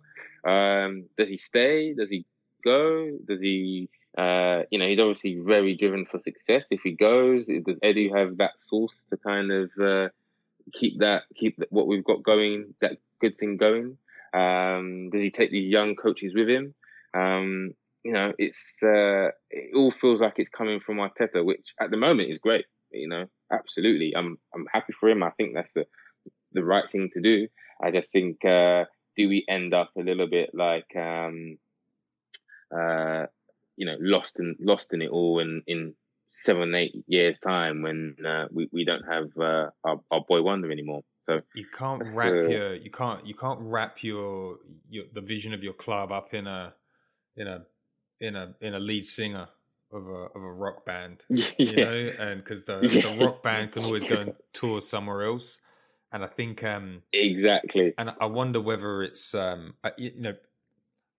[0.47, 1.95] Um, does he stay?
[1.95, 2.26] Does he
[2.64, 3.11] go?
[3.26, 3.89] Does he?
[4.16, 6.62] Uh, you know, he's obviously very driven for success.
[6.70, 10.09] If he goes, does Edu have that source to kind of uh,
[10.72, 13.99] keep that, keep what we've got going, that good thing going?
[14.32, 16.74] Um, does he take these young coaches with him?
[17.17, 17.71] Um,
[18.05, 21.97] you know, it's uh, it all feels like it's coming from Arteta, which at the
[21.97, 22.67] moment is great.
[22.93, 25.23] You know, absolutely, I'm I'm happy for him.
[25.23, 25.87] I think that's the
[26.53, 27.49] the right thing to do.
[27.83, 28.85] I just think, uh,
[29.17, 31.59] do we end up a little bit like, um,
[32.75, 33.27] uh,
[33.77, 35.95] you know, lost in lost in it all, in in
[36.29, 40.71] seven eight years time when uh, we we don't have uh, our, our boy wonder
[40.71, 41.03] anymore.
[41.27, 44.59] So you can't wrap uh, your you can't you can't wrap your
[44.89, 46.73] your the vision of your club up in a
[47.37, 47.64] in a
[48.20, 49.49] in a in a lead singer
[49.93, 51.47] of a of a rock band, yeah.
[51.59, 53.03] you know, and because the, yeah.
[53.03, 55.61] the rock band can always go and tour somewhere else,
[56.12, 60.34] and I think um exactly, and I wonder whether it's um you know.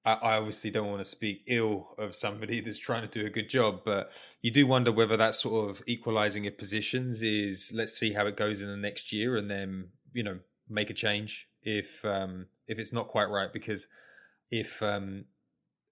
[0.06, 3.30] I, I obviously don't want to speak ill of somebody that's trying to do a
[3.30, 4.10] good job, but
[4.42, 8.38] you do wonder whether that sort of equalizing of positions is let's see how it
[8.38, 10.40] goes in the next year, and then you know
[10.70, 13.88] make a change if um if it's not quite right because
[14.52, 15.26] if um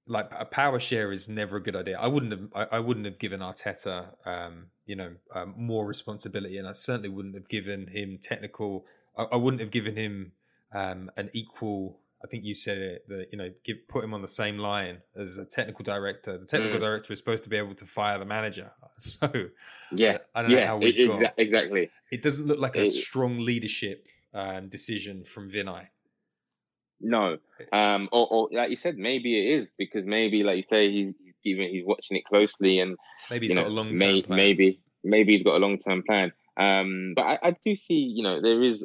[0.08, 1.98] like a power share is never a good idea.
[2.00, 6.58] I wouldn't have I, I wouldn't have given Arteta um, you know um, more responsibility,
[6.58, 8.86] and I certainly wouldn't have given him technical.
[9.18, 10.34] I, I wouldn't have given him
[10.74, 12.00] um, an equal.
[12.24, 15.00] I think you said it that you know give put him on the same line
[15.20, 16.38] as a technical director.
[16.38, 16.82] The technical mm.
[16.82, 18.72] director is supposed to be able to fire the manager.
[18.98, 19.30] So
[19.92, 21.90] yeah, I don't know how we've it, exactly.
[22.12, 25.88] It doesn't look like a strong leadership um, decision from Vinai.
[27.02, 27.38] No,
[27.74, 31.14] um, or, or like you said, maybe it is because maybe, like you say, he's
[31.44, 32.96] even he's watching it closely, and
[33.30, 34.38] maybe he's you know, got a long term may, plan.
[34.38, 36.32] Maybe, maybe he's got a long term plan.
[36.58, 38.82] Um, but I, I, do see, you know, there is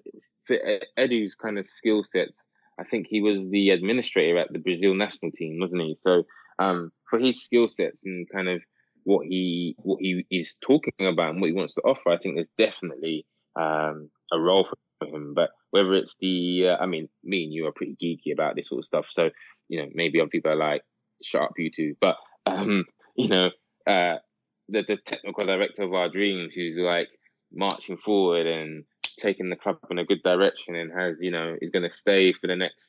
[0.96, 2.32] Edu's kind of skill sets.
[2.78, 5.96] I think he was the administrator at the Brazil national team, wasn't he?
[6.02, 6.24] So,
[6.58, 8.60] um, for his skill sets and kind of
[9.04, 12.36] what he what he is talking about and what he wants to offer, I think
[12.36, 14.66] there's definitely um, a role
[14.98, 15.34] for him.
[15.34, 18.68] But whether it's the, uh, I mean, me and you are pretty geeky about this
[18.68, 19.06] sort of stuff.
[19.10, 19.30] So,
[19.68, 20.82] you know, maybe other people are like,
[21.22, 21.94] shut up, you two.
[22.00, 22.16] But,
[22.46, 22.84] um,
[23.16, 23.50] you know,
[23.86, 24.16] uh,
[24.68, 27.08] the, the technical director of our dreams who's like
[27.52, 28.84] marching forward and
[29.18, 32.32] taking the club in a good direction and has, you know, is going to stay
[32.32, 32.88] for the next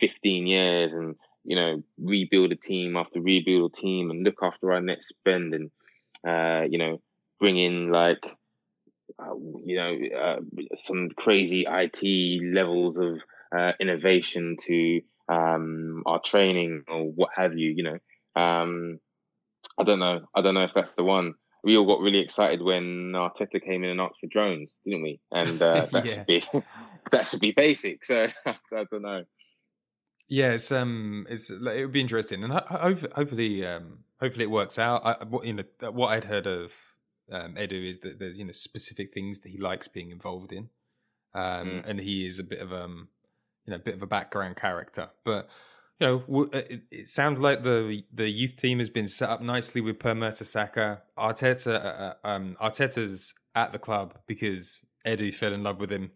[0.00, 4.72] 15 years and, you know, rebuild a team after rebuild a team and look after
[4.72, 5.70] our next spend and,
[6.26, 7.00] uh, you know,
[7.40, 8.24] bring in like
[9.18, 9.34] uh,
[9.64, 10.36] you know, uh,
[10.76, 13.18] some crazy IT levels of
[13.56, 17.72] uh, innovation to um, our training or what have you.
[17.76, 18.98] You know, um,
[19.78, 20.20] I don't know.
[20.34, 21.34] I don't know if that's the one.
[21.62, 25.20] We all got really excited when Arteta came in and asked for drones, didn't we?
[25.32, 26.14] And uh, that yeah.
[26.14, 26.44] should be
[27.12, 28.04] that should be basic.
[28.04, 29.24] So I don't know.
[30.28, 35.02] Yeah, it's um, it's it would be interesting, and hopefully, um, hopefully it works out.
[35.04, 36.72] I, you know, what I'd heard of
[37.30, 40.68] um, Edu is that there's you know specific things that he likes being involved in,
[41.34, 41.88] um, mm.
[41.88, 43.08] and he is a bit of um
[43.66, 45.08] you know a bit of a background character.
[45.24, 45.48] But
[46.00, 49.40] you know uh, it, it, sounds like the the youth team has been set up
[49.40, 51.00] nicely with Per Mertesacker.
[51.18, 56.10] Arteta uh, uh, um, Arteta's at the club because Edu fell in love with him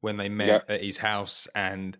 [0.00, 1.96] when they met at his house, and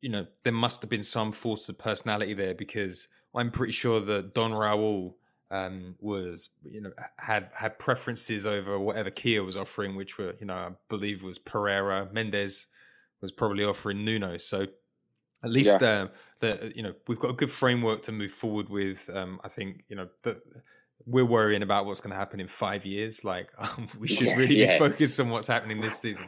[0.00, 4.00] you know there must have been some force of personality there because I'm pretty sure
[4.00, 5.14] that Don Raul
[5.50, 10.46] um, was you know had had preferences over whatever Kia was offering, which were you
[10.46, 12.08] know I believe was Pereira.
[12.12, 12.66] Mendes
[13.20, 14.36] was probably offering Nuno.
[14.38, 14.66] So
[15.44, 15.88] at least yeah.
[15.88, 16.08] uh,
[16.40, 18.98] the you know we've got a good framework to move forward with.
[19.12, 20.42] Um, I think you know that
[21.06, 23.24] we're worrying about what's going to happen in five years.
[23.24, 24.74] Like um, we should yeah, really yeah.
[24.74, 26.26] be focused on what's happening this season.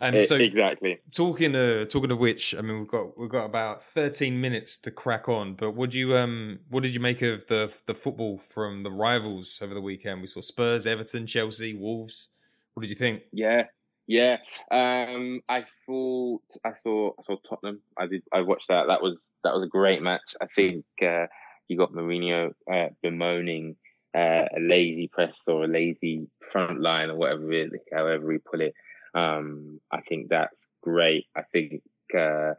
[0.00, 3.84] And so exactly talking uh, talking of which, I mean we've got we've got about
[3.84, 5.54] thirteen minutes to crack on.
[5.54, 8.90] But what do you um what did you make of the the football from the
[8.90, 10.20] rivals over the weekend?
[10.20, 12.28] We saw Spurs, Everton, Chelsea, Wolves.
[12.74, 13.22] What did you think?
[13.32, 13.64] Yeah,
[14.06, 14.36] yeah.
[14.70, 17.80] Um, I thought I saw I saw Tottenham.
[17.98, 18.22] I did.
[18.32, 18.86] I watched that.
[18.88, 20.22] That was that was a great match.
[20.40, 21.26] I think uh,
[21.68, 23.76] you got Mourinho uh, bemoaning
[24.14, 28.38] uh, a lazy press or a lazy front line or whatever it is, however we
[28.38, 28.74] put it.
[29.14, 31.26] Um, I think that's great.
[31.36, 31.82] I think
[32.16, 32.52] uh,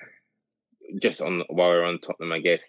[1.01, 2.62] just on while we're on Tottenham, I guess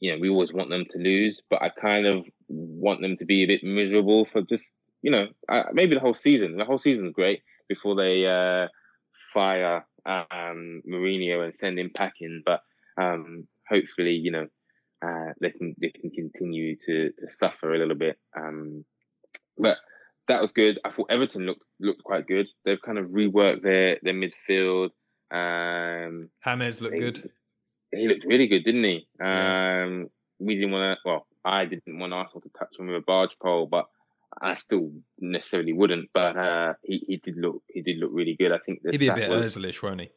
[0.00, 3.24] you know we always want them to lose, but I kind of want them to
[3.24, 4.64] be a bit miserable for just
[5.02, 6.56] you know uh, maybe the whole season.
[6.56, 8.68] The whole season's great before they uh,
[9.34, 12.60] fire um, Mourinho and send him packing, but
[13.00, 14.46] um, hopefully you know
[15.02, 18.18] uh, they can they can continue to to suffer a little bit.
[18.36, 18.84] Um,
[19.56, 19.78] but
[20.28, 20.78] that was good.
[20.84, 22.46] I thought Everton looked looked quite good.
[22.64, 24.90] They've kind of reworked their their midfield.
[25.30, 27.30] Um, James looked good.
[27.92, 29.08] He looked really good, didn't he?
[29.20, 31.08] Um, we didn't want to.
[31.08, 33.86] Well, I didn't want Arsenal to touch him with a barge pole, but
[34.40, 36.10] I still necessarily wouldn't.
[36.12, 38.52] But uh, he he did look he did look really good.
[38.52, 40.10] I think he'd be a bit was, won't he?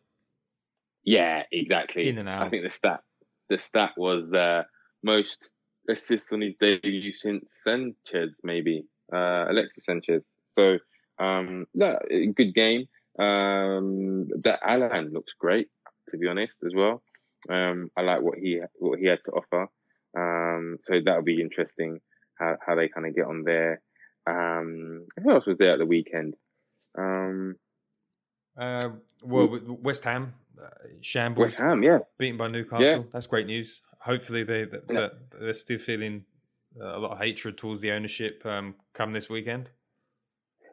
[1.03, 2.09] Yeah, exactly.
[2.09, 2.43] In and out.
[2.43, 3.01] I think the stat
[3.51, 4.63] the stat was uh,
[5.03, 5.49] most
[5.89, 10.23] assists on his debut since Sanchez, maybe uh, Alexis Sanchez.
[10.57, 10.77] So
[11.19, 12.85] um, good game.
[13.19, 15.67] Um, that Allan looks great,
[16.09, 17.03] to be honest, as well.
[17.49, 19.67] Um, I like what he what he had to offer.
[20.17, 21.99] Um, so that'll be interesting
[22.39, 23.81] how how they kind of get on there.
[24.25, 26.35] Um, who else was there at the weekend?
[26.97, 27.55] Um,
[28.57, 28.89] uh,
[29.23, 30.33] well, West Ham
[31.01, 31.45] shambles.
[31.45, 32.85] West Ham, yeah, beaten by Newcastle.
[32.85, 33.03] Yeah.
[33.11, 33.81] That's great news.
[33.99, 35.07] Hopefully, they, they yeah.
[35.39, 36.25] they're still feeling
[36.79, 39.69] uh, a lot of hatred towards the ownership um, come this weekend.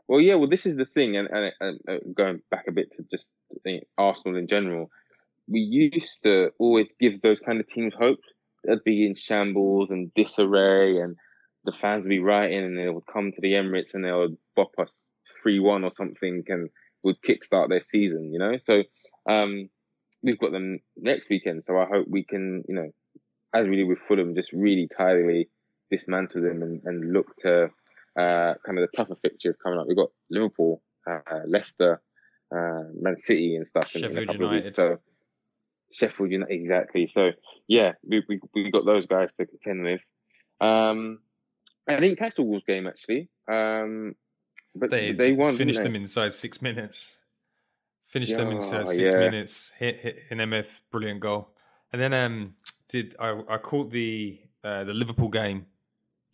[0.06, 0.36] Well, yeah.
[0.36, 3.28] Well, this is the thing, and, and, and uh, going back a bit to just
[3.98, 4.90] Arsenal in general,
[5.46, 8.20] we used to always give those kind of teams hope.
[8.64, 11.16] They'd be in shambles and disarray, and
[11.64, 14.36] the fans would be writing, and they would come to the Emirates and they would
[14.56, 14.88] bop us
[15.42, 16.70] three one or something, and
[17.02, 18.32] would kickstart their season.
[18.32, 18.82] You know, so
[19.28, 19.68] um,
[20.22, 22.90] we've got them next weekend, so I hope we can, you know,
[23.54, 25.48] as we did with Fulham, just really tidily
[25.90, 27.70] dismantle them and, and look to
[28.18, 29.86] uh, kind of the tougher fixtures coming up.
[29.86, 32.02] We've got Liverpool, uh, Leicester,
[32.54, 34.58] uh, Man City, and stuff in, in, a couple United.
[34.58, 34.76] of weeks.
[34.76, 34.98] So
[35.92, 37.10] Sheffield United, exactly.
[37.14, 37.30] So
[37.66, 40.00] yeah, we we we got those guys to contend with.
[40.60, 41.20] Um,
[41.88, 44.14] I didn't catch the Wolves game actually, um,
[44.74, 45.56] but they they won.
[45.56, 47.17] Finished them inside six minutes.
[48.08, 49.18] Finished them in uh, six yeah.
[49.18, 49.72] minutes.
[49.78, 51.50] Hit, hit an MF, brilliant goal.
[51.92, 52.54] And then um,
[52.88, 55.66] did I, I caught the uh, the Liverpool game.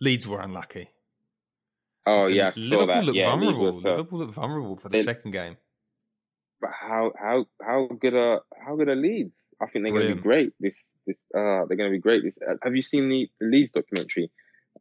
[0.00, 0.88] Leeds were unlucky.
[2.06, 3.72] Oh yeah, Liverpool looked yeah, vulnerable.
[3.76, 5.56] Liverpool looked vulnerable for the it, second game.
[6.60, 9.32] But how how how good are how good are Leeds?
[9.60, 10.52] I think they're going to be great.
[10.60, 12.22] This this uh they're going to be great.
[12.22, 14.30] This, uh, have you seen the, the Leeds documentary?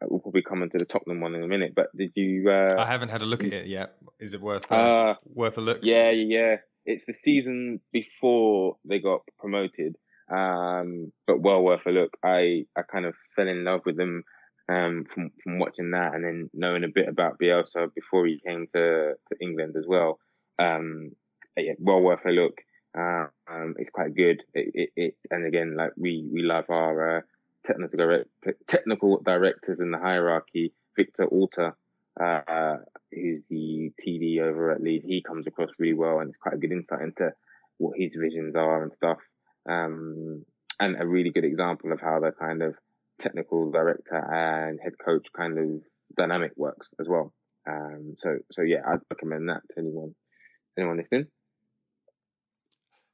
[0.01, 1.73] Uh, we'll probably come into the Tottenham one in a minute.
[1.75, 2.49] But did you?
[2.49, 3.95] Uh, I haven't had a look at it yet.
[4.19, 5.79] Is it worth uh, worth a look?
[5.81, 6.55] Yeah, yeah, yeah
[6.85, 9.95] it's the season before they got promoted,
[10.29, 12.17] um, but well worth a look.
[12.23, 14.23] I, I kind of fell in love with them
[14.69, 18.67] um, from from watching that, and then knowing a bit about Bielsa before he came
[18.73, 20.19] to, to England as well.
[20.59, 21.11] Um,
[21.57, 22.59] yeah, well worth a look.
[22.97, 24.43] Uh, um, it's quite good.
[24.53, 27.21] It, it, it, and again, like we we love our uh,
[27.65, 28.23] technical
[28.67, 30.73] technical directors in the hierarchy.
[30.95, 31.73] Victor Orta
[32.19, 32.77] uh,
[33.15, 36.57] who's the TD over at Leeds, he comes across really well and it's quite a
[36.57, 37.31] good insight into
[37.77, 39.17] what his visions are and stuff.
[39.69, 40.45] Um,
[40.79, 42.75] and a really good example of how the kind of
[43.21, 45.81] technical director and head coach kind of
[46.17, 47.33] dynamic works as well.
[47.67, 50.15] Um, so, so yeah, I'd recommend that to anyone,
[50.77, 51.27] anyone listening.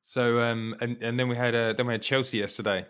[0.03, 2.85] So, um, and, and then we had, uh, then we had Chelsea yesterday.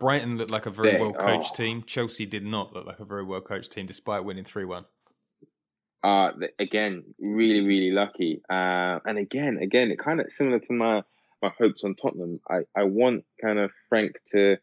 [0.00, 1.56] Brighton looked like a very well coached oh.
[1.56, 1.84] team.
[1.86, 4.86] Chelsea did not look like a very well coached team, despite winning three one
[6.04, 8.42] uh, again, really, really lucky.
[8.50, 11.02] Uh, and again, again, it kind of similar to my
[11.42, 12.40] my hopes on Tottenham.
[12.48, 14.56] I, I want kind of Frank to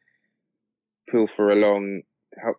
[1.09, 2.01] pilfer along,
[2.41, 2.57] help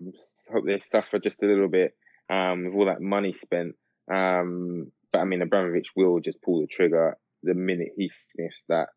[0.53, 1.95] hope they suffer just a little bit
[2.29, 3.75] um, with all that money spent.
[4.13, 8.89] Um, but I mean, Abramovich will just pull the trigger the minute he sniffs that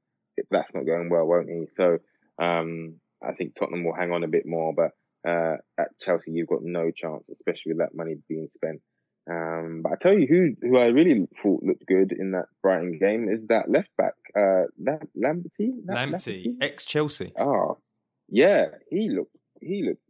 [0.52, 1.66] that's not going well, won't he?
[1.78, 1.98] So
[2.44, 4.92] um, I think Tottenham will hang on a bit more, but
[5.30, 8.82] uh, at Chelsea, you've got no chance, especially with that money being spent.
[9.30, 13.00] Um, but I tell you who who I really thought looked good in that Brighton
[13.00, 15.72] game is that left back, uh, Lam- Lamptey.
[15.88, 17.34] Lamptey, ex Chelsea.
[17.40, 17.80] Oh,
[18.30, 20.04] yeah, he looked he looked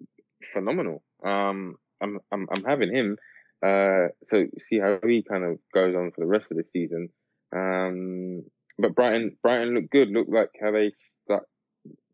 [0.51, 1.01] phenomenal.
[1.24, 3.18] Um, I'm I'm I'm having him.
[3.66, 7.09] Uh, so see how he kind of goes on for the rest of the season.
[7.55, 8.43] Um,
[8.78, 10.09] but Brighton Brighton looked good.
[10.09, 10.91] Looked like how they
[11.24, 11.43] start,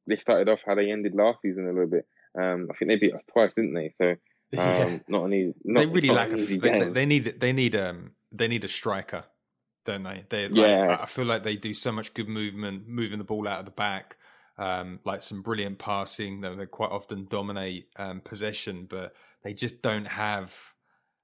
[0.08, 2.06] they started off how they ended last season a little bit.
[2.40, 3.92] Um, I think they beat us twice, didn't they?
[3.98, 4.16] So
[4.58, 4.98] um, Yeah.
[5.08, 5.56] not an easy.
[5.64, 6.32] Not, they really lack.
[6.32, 7.36] an A, they, they need.
[7.40, 7.76] They need.
[7.76, 8.12] Um.
[8.34, 9.26] They need a striker,
[9.86, 10.24] don't they?
[10.30, 10.48] They.
[10.48, 10.98] Like, Yeah.
[11.02, 13.72] I feel like they do so much good movement, moving the ball out of the
[13.72, 14.16] back.
[14.58, 16.42] Um, like some brilliant passing.
[16.42, 20.52] They, they quite often dominate um, possession, but they just don't have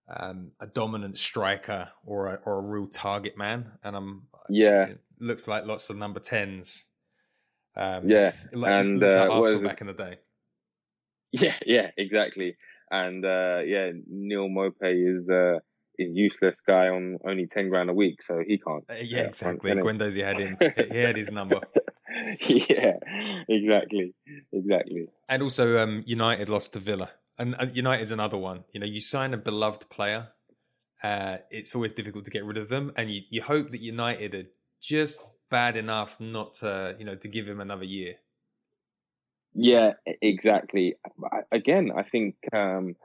[0.10, 3.72] um, a dominant striker or a, or a real target man.
[3.84, 4.86] And I'm Yeah.
[4.86, 6.86] it looks like lots of number tens.
[7.76, 10.18] Um, Yeah, like, and, looks like uh, Arsenal back in the day.
[11.32, 12.56] Yeah, yeah, exactly.
[12.92, 15.60] And uh, yeah, Neal Maupay is uh,
[15.98, 18.84] is useless guy on only ten grand a week, so he can't.
[18.90, 19.72] Uh, yeah, exactly.
[19.72, 20.58] Guendouzi had him.
[20.92, 21.62] he had his number.
[22.48, 22.94] yeah,
[23.50, 24.14] exactly,
[24.52, 25.08] exactly.
[25.28, 28.64] And also, um, United lost to Villa, and uh, United's another one.
[28.74, 30.30] You know, you sign a beloved player,
[31.04, 34.34] uh, it's always difficult to get rid of them, and you, you hope that United
[34.34, 34.46] are
[34.82, 38.16] just bad enough not to, you know, to give him another year.
[39.54, 40.96] Yeah, exactly.
[41.52, 42.96] Again, I think um,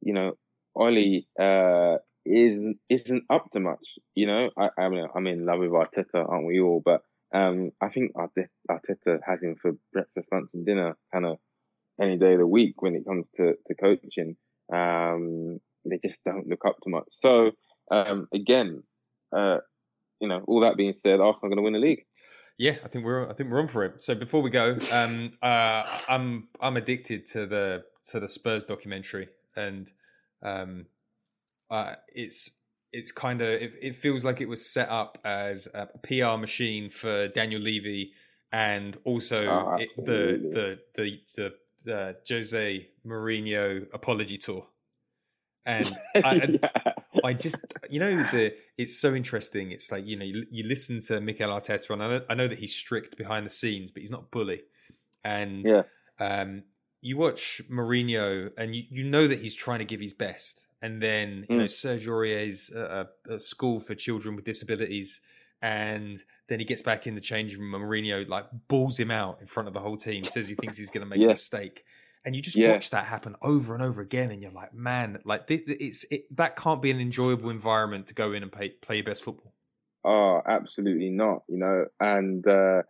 [0.00, 0.34] you know,
[0.74, 3.84] Ole uh, isn't isn't up to much.
[4.14, 6.82] You know, I, I mean, I'm in love with Arteta, aren't we all?
[6.84, 7.02] But
[7.34, 11.38] um, I think Arte- Arteta has him for breakfast, lunch, and dinner, kind of
[12.00, 14.36] any day of the week when it comes to to coaching.
[14.72, 17.08] Um, they just don't look up to much.
[17.22, 17.52] So
[17.90, 18.82] um, again,
[19.36, 19.58] uh,
[20.20, 22.04] you know, all that being said, Arsenal are going to win the league.
[22.58, 24.00] Yeah, I think we're I think we're on for it.
[24.02, 29.28] So before we go, um, uh, I'm I'm addicted to the to the Spurs documentary,
[29.54, 29.88] and
[30.42, 30.86] um,
[31.70, 32.50] uh, it's
[32.92, 36.90] it's kind of it, it feels like it was set up as a PR machine
[36.90, 38.12] for Daniel Levy,
[38.52, 41.54] and also Oh, it, the, the the
[41.84, 44.66] the Jose Mourinho apology tour,
[45.64, 46.68] and I, and
[47.28, 47.56] I just,
[47.90, 49.70] you know, the it's so interesting.
[49.70, 52.48] It's like you know, you, you listen to Mikel Arteta, and I know, I know
[52.48, 54.62] that he's strict behind the scenes, but he's not a bully.
[55.24, 55.82] And Yeah.
[56.18, 56.62] um,
[57.00, 60.66] you watch Mourinho, and you, you know that he's trying to give his best.
[60.80, 61.70] And then you know, Mm.
[61.70, 65.20] Serge Aurier's a, a, school for children with disabilities,
[65.60, 69.38] and then he gets back in the changing room, and Mourinho like balls him out
[69.40, 71.84] in front of the whole team, says he thinks he's going to make a mistake.
[72.24, 72.62] And you just Yeah.
[72.62, 76.56] watch that happen over and over again, and you're like, man, like it's it, that
[76.56, 79.54] can't be an enjoyable environment to go in and play play your best football.
[80.04, 81.42] Oh, absolutely not.
[81.48, 82.82] You know, and uh,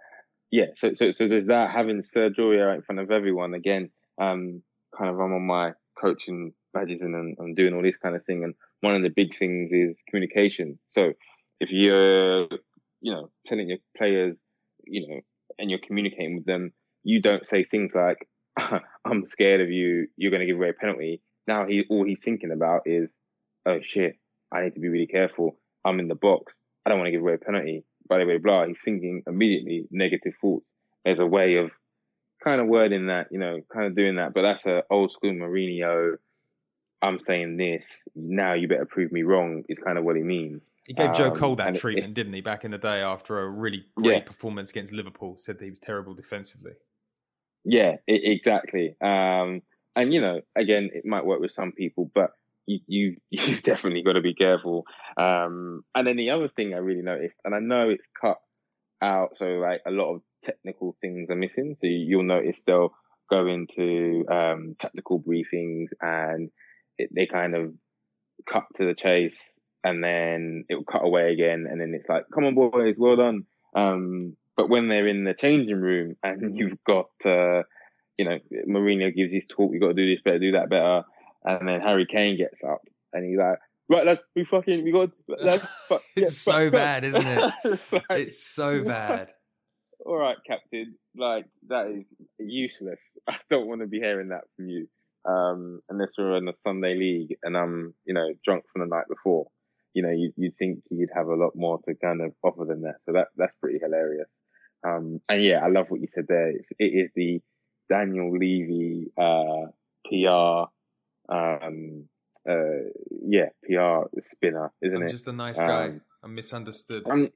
[0.51, 3.91] yeah, so so so there's that having Sergio Aurier in front of everyone again.
[4.21, 4.63] Um,
[4.97, 8.25] kind of I'm on my coaching badges and and, and doing all this kind of
[8.27, 8.45] thing.
[8.45, 10.79] And one of the big things is communication.
[10.93, 11.13] So
[11.61, 12.49] if you're,
[13.01, 14.37] you know, telling your players,
[14.85, 15.21] you know,
[15.59, 16.73] and you're communicating with them,
[17.05, 18.29] you don't say things like,
[19.05, 20.09] "I'm scared of you.
[20.17, 23.09] You're going to give away a penalty." Now he all he's thinking about is,
[23.67, 24.17] "Oh shit,
[24.53, 25.59] I need to be really careful.
[25.85, 26.53] I'm in the box.
[26.85, 28.67] I don't want to give away a penalty." By the way, blah.
[28.67, 30.65] He's thinking immediately negative thoughts.
[31.05, 31.71] There's a way of
[32.43, 35.33] kind of wording that, you know, kind of doing that, but that's a old school
[35.33, 36.17] Mourinho.
[37.03, 37.85] I'm saying this
[38.17, 38.55] now.
[38.55, 39.63] You better prove me wrong.
[39.69, 40.63] Is kind of what he means.
[40.87, 43.41] He gave Joe Um, Cole that it- treatment, didn't he, back in the day after
[43.41, 44.25] a really great Yeah.
[44.25, 45.37] performance against Liverpool?
[45.39, 46.73] Said that he was terrible defensively.
[47.65, 48.95] Yeah, exactly.
[49.03, 49.63] Um,
[49.97, 52.31] and you know, again, it might work with some people, but
[52.67, 54.85] you you you've definitely got to be careful.
[55.17, 58.39] Um, and then the other thing I really noticed, and I know it's cut
[59.03, 61.77] out, so like a lot of technical things are missing.
[61.81, 62.95] So you'll notice they'll
[63.31, 66.51] go into um, tactical briefings, and
[66.99, 67.75] it, they kind of
[68.51, 69.37] cut to the chase,
[69.85, 73.17] and then it will cut away again, and then it's like, "Come on, boys, well
[73.17, 73.45] done."
[73.75, 77.63] Um, but when they're in the changing room and you've got, uh,
[78.19, 78.39] you know,
[78.69, 81.05] Mourinho gives his talk, you've got to do this better, do that better,
[81.45, 82.81] and then Harry Kane gets up
[83.13, 85.11] and he's like, right, let's we fucking we got
[85.43, 87.55] let's fuck, It's yeah, so fuck, bad, isn't it?
[87.65, 89.29] It's like, It's so bad.
[90.05, 92.05] All right, Captain, like that is
[92.41, 92.99] useless.
[93.29, 94.89] I don't want to be hearing that from you.
[95.25, 99.07] Um, unless we're in the Sunday league and I'm, you know, drunk from the night
[99.09, 99.47] before.
[99.95, 102.83] You know, you you'd think you'd have a lot more to kind of offer than
[102.83, 102.97] that.
[103.07, 104.27] So that that's pretty hilarious.
[104.87, 106.51] Um, and yeah, I love what you said there.
[106.51, 107.41] It's, it is the
[107.89, 109.67] Daniel Levy uh,
[110.05, 110.71] PR,
[111.35, 112.09] um,
[112.49, 112.89] uh,
[113.27, 115.11] yeah, PR spinner, isn't I'm it?
[115.11, 115.87] just a nice guy.
[115.87, 117.05] Um, I'm misunderstood.
[117.11, 117.31] I'm,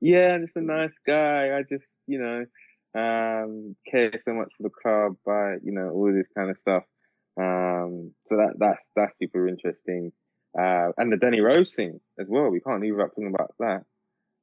[0.00, 1.56] yeah, just a nice guy.
[1.56, 2.46] I just, you know,
[2.94, 6.84] um, care so much for the club, by you know, all this kind of stuff.
[7.40, 10.12] Um, so that that's that's super interesting.
[10.58, 12.48] uh, and the Danny Rose thing as well.
[12.48, 13.84] We can't leave without talking about that.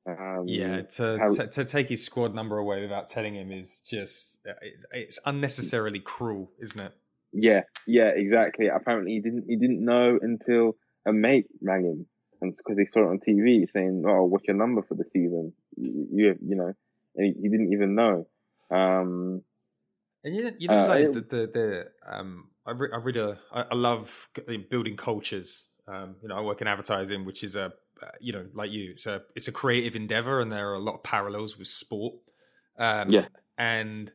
[0.07, 3.79] Um, yeah, to, how- to to take his squad number away without telling him is
[3.79, 6.93] just it, it's unnecessarily cruel, isn't it?
[7.33, 8.67] Yeah, yeah, exactly.
[8.67, 10.77] Apparently, he didn't he didn't know until
[11.07, 12.05] a mate rang him,
[12.41, 15.53] and because he saw it on TV saying, "Oh, what's your number for the season?"
[15.75, 16.73] You you, you know,
[17.15, 18.27] and he, he didn't even know.
[18.69, 19.41] Um,
[20.23, 22.97] And you know, you know, Uh, like it- the, the the um, I re- I
[22.97, 24.29] read a I, I love
[24.69, 25.65] building cultures.
[25.87, 27.69] Um, you know, I work in advertising, which is a uh,
[28.19, 30.95] you know, like you, it's a it's a creative endeavor, and there are a lot
[30.95, 32.15] of parallels with sport.
[32.77, 33.27] Um, Yeah.
[33.57, 34.11] and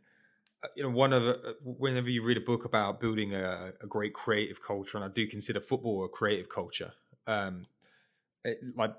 [0.64, 3.72] uh, you know, one of the, uh, whenever you read a book about building a,
[3.81, 6.93] a great creative culture, and I do consider football a creative culture.
[7.26, 7.66] Um,
[8.45, 8.95] it, like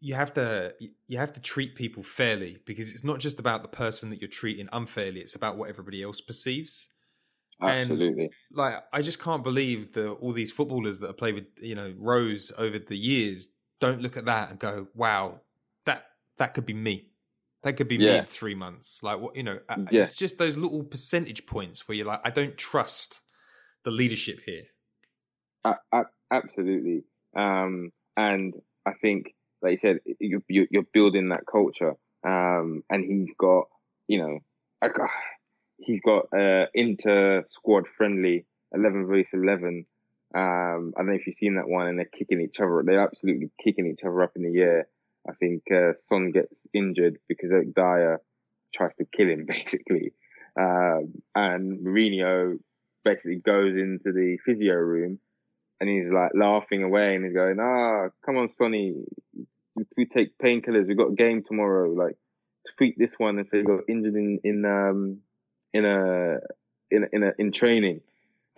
[0.00, 0.74] you have to
[1.06, 4.28] you have to treat people fairly because it's not just about the person that you're
[4.30, 6.88] treating unfairly it's about what everybody else perceives
[7.66, 8.30] And, absolutely.
[8.52, 11.94] like i just can't believe that all these footballers that have played with you know
[11.98, 13.48] rose over the years
[13.80, 15.40] don't look at that and go wow
[15.86, 16.04] that
[16.38, 17.06] that could be me
[17.62, 19.58] that could be me in three months like what you know
[19.90, 20.04] Yeah.
[20.04, 23.20] it's just those little percentage points where you're like i don't trust
[23.84, 24.64] the leadership here
[26.30, 27.04] absolutely.
[27.36, 28.54] Um, and
[28.86, 31.94] I think, like you said, you, you, you're building that culture.
[32.24, 33.64] Um, and he's got,
[34.08, 34.38] you know,
[34.82, 35.10] I got,
[35.78, 39.86] he's got uh, inter squad friendly 11 versus 11.
[40.34, 42.82] Um, I don't know if you've seen that one, and they're kicking each other.
[42.84, 44.88] They're absolutely kicking each other up in the air.
[45.28, 48.20] I think uh, Son gets injured because Eric Dier
[48.74, 50.12] tries to kill him, basically.
[50.58, 52.58] Um, and Mourinho
[53.04, 55.18] basically goes into the physio room
[55.80, 58.94] and he's like laughing away and he's going, ah, come on, Sonny,
[59.96, 60.86] we take painkillers.
[60.86, 61.90] We've got a game tomorrow.
[61.90, 62.16] Like,
[62.76, 65.18] tweet this one and say you got injured in in um
[65.72, 66.38] in a
[66.90, 68.00] in a, in a, in training.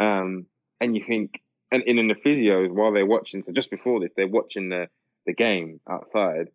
[0.00, 0.46] Um,
[0.80, 1.40] and you think,
[1.72, 4.88] and, and in the physios while they're watching, so just before this, they're watching the
[5.26, 6.48] the game outside,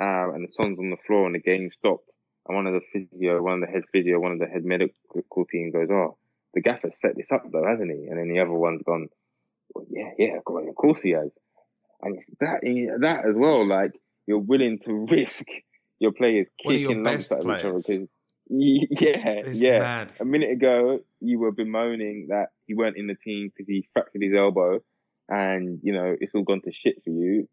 [0.00, 2.08] um, and the Son's on the floor and the game stopped.
[2.46, 5.44] And one of the physio, one of the head physio, one of the head medical
[5.50, 6.16] team goes, oh,
[6.52, 8.06] the gaffer set this up though, hasn't he?
[8.06, 9.08] And then the other one's gone,
[9.74, 11.30] well, yeah, yeah, of course- of course he has.
[12.02, 12.60] And it's that
[13.00, 13.92] that as well, like
[14.26, 15.46] you're willing to risk
[15.98, 17.80] your players your kicking best out of each other
[18.48, 19.78] yeah, It's yeah.
[19.78, 20.12] mad.
[20.20, 24.22] A minute ago, you were bemoaning that he weren't in the team because he fractured
[24.22, 24.80] his elbow,
[25.28, 27.48] and you know it's all gone to shit for you.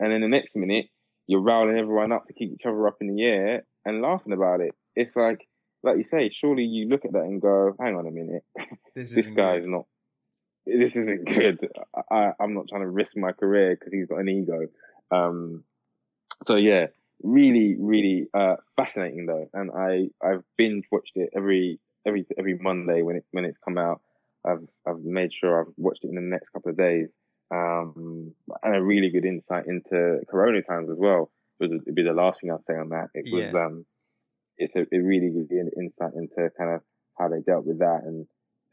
[0.00, 0.86] And then the next minute,
[1.26, 4.60] you're riling everyone up to keep each other up in the air and laughing about
[4.60, 4.72] it.
[4.94, 5.46] It's like,
[5.82, 8.44] like you say, surely you look at that and go, "Hang on a minute,
[8.94, 9.86] this, this guy's not.
[10.66, 11.68] This isn't good.
[12.10, 14.66] I, I'm not trying to risk my career because he's got an ego."
[15.10, 15.64] Um,
[16.44, 16.86] so yeah,
[17.22, 23.02] really, really uh, fascinating though, and I I've binge watched it every every every Monday
[23.02, 24.00] when it when it's come out.
[24.46, 27.08] I've I've made sure I've watched it in the next couple of days,
[27.50, 31.30] um, and a really good insight into Corona times as well.
[31.60, 33.08] It was it'd be the last thing I'd say on that.
[33.14, 33.64] It was Yeah.
[33.66, 33.84] um,
[34.56, 36.82] it's a, a really gives you an insight into kind of
[37.18, 38.26] how they dealt with that and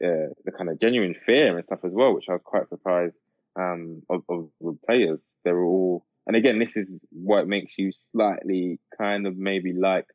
[0.03, 3.15] uh, the kind of genuine fear and stuff as well, which I was quite surprised
[3.55, 5.19] um, of, of the players.
[5.43, 10.05] They were all, and again, this is what makes you slightly kind of maybe like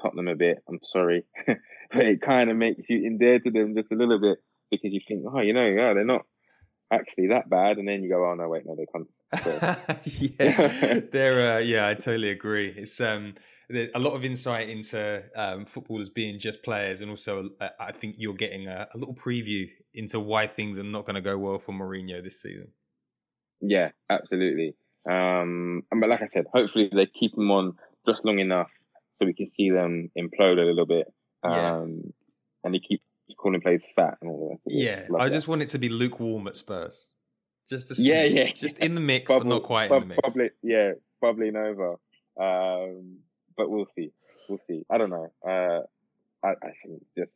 [0.00, 0.58] Tottenham a bit.
[0.68, 1.56] I'm sorry, but
[1.92, 4.38] it kind of makes you endear to them just a little bit
[4.70, 6.22] because you think, oh, you know, yeah, they're not
[6.92, 9.08] actually that bad, and then you go, oh no, wait, no, they can't.
[10.38, 12.74] yeah, they're uh, yeah, I totally agree.
[12.76, 13.34] It's um
[13.94, 18.16] a lot of insight into um, footballers being just players, and also uh, I think
[18.18, 21.58] you're getting a, a little preview into why things are not going to go well
[21.58, 22.68] for Mourinho this season.
[23.60, 24.74] Yeah, absolutely.
[25.08, 27.74] Um, and but like I said, hopefully they keep them on
[28.06, 28.70] just long enough
[29.18, 31.06] so we can see them implode a little bit.
[31.42, 31.82] Um, Yeah.
[32.64, 33.02] and they keep
[33.38, 34.76] calling plays fat and all the rest of it.
[34.76, 35.34] Yeah, Love I that.
[35.34, 37.10] just want it to be lukewarm at Spurs,
[37.68, 40.20] just a yeah, yeah, just in the mix, but not quite in the mix.
[40.22, 41.96] Bubbly, yeah, bubbling over.
[42.40, 43.18] Um,
[43.56, 44.12] but we'll see.
[44.48, 44.84] We'll see.
[44.90, 45.32] I don't know.
[45.46, 45.80] Uh,
[46.46, 47.30] I, I think just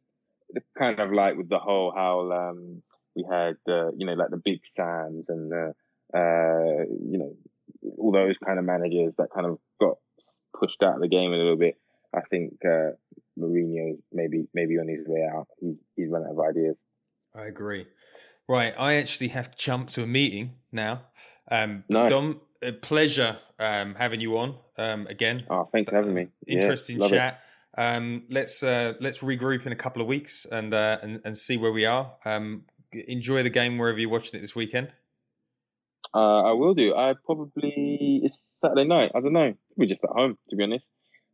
[0.78, 2.82] kind of like with the whole how um,
[3.14, 5.72] we had, uh, you know, like the big Sams and uh,
[6.16, 7.36] uh, you know,
[7.98, 9.96] all those kind of managers that kind of got
[10.58, 11.76] pushed out of the game a little bit.
[12.14, 12.92] I think uh,
[13.38, 15.48] Mourinho's maybe maybe on his way out.
[15.60, 16.76] He's he's run out of ideas.
[17.34, 17.86] I agree.
[18.48, 21.02] Right, I actually have to jump to a meeting now.
[21.50, 22.10] Um, Nice.
[22.10, 25.44] Dom, a pleasure um, having you on um, again.
[25.50, 26.28] Oh, thanks for having me.
[26.46, 27.16] Interesting love it.
[27.16, 27.40] chat.
[27.76, 31.56] Um, let's uh, let's regroup in a couple of weeks and uh, and, and see
[31.56, 32.12] where we are.
[32.24, 32.62] Um,
[32.92, 34.92] enjoy the game wherever you're watching it this weekend.
[36.16, 36.94] Uh, I will do.
[36.94, 39.10] I probably it's Saturday night.
[39.14, 39.52] I don't know.
[39.76, 40.86] We're just at home, to be honest.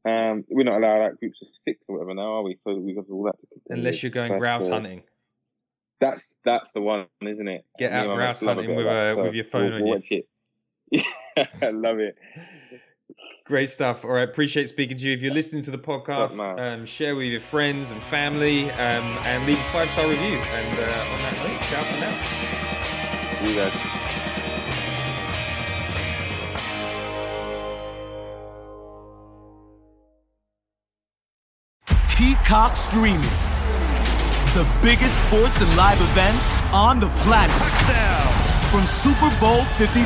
[0.04, 2.58] Um, we're not allowed out groups of six or whatever now, are we?
[2.64, 3.36] So we have got all that.
[3.68, 5.04] Unless you're going grouse uh, hunting.
[6.00, 7.64] That's that's the one, isn't it?
[7.78, 9.82] Get out grouse mates love a hunting with, uh, so with your phone we'll, on
[9.82, 10.22] we'll you.
[10.90, 11.06] watch
[11.36, 11.46] it.
[11.62, 12.16] I love it.
[13.44, 14.04] Great stuff.
[14.04, 15.12] All right, appreciate speaking to you.
[15.12, 19.46] If you're listening to the podcast, um, share with your friends and family, um, and
[19.46, 20.38] leave a five star review.
[20.38, 23.38] And uh, on that note, ciao for now.
[23.38, 23.91] See you guys.
[32.52, 33.32] Peacock Streaming.
[34.52, 37.56] The biggest sports and live events on the planet.
[38.68, 40.04] From Super Bowl 56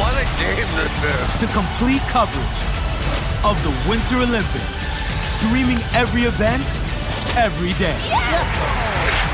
[0.00, 1.28] What a game this is.
[1.36, 2.58] to complete coverage
[3.44, 4.88] of the Winter Olympics.
[5.20, 6.64] Streaming every event,
[7.36, 8.00] every day.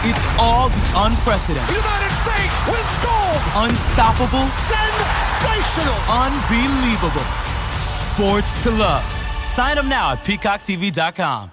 [0.03, 1.71] It's all the unprecedented.
[1.71, 3.43] United States wins gold.
[3.63, 4.51] Unstoppable.
[4.75, 5.99] Sensational.
[6.11, 7.29] Unbelievable.
[7.79, 9.07] Sports to love.
[9.45, 11.53] Sign up now at peacocktv.com.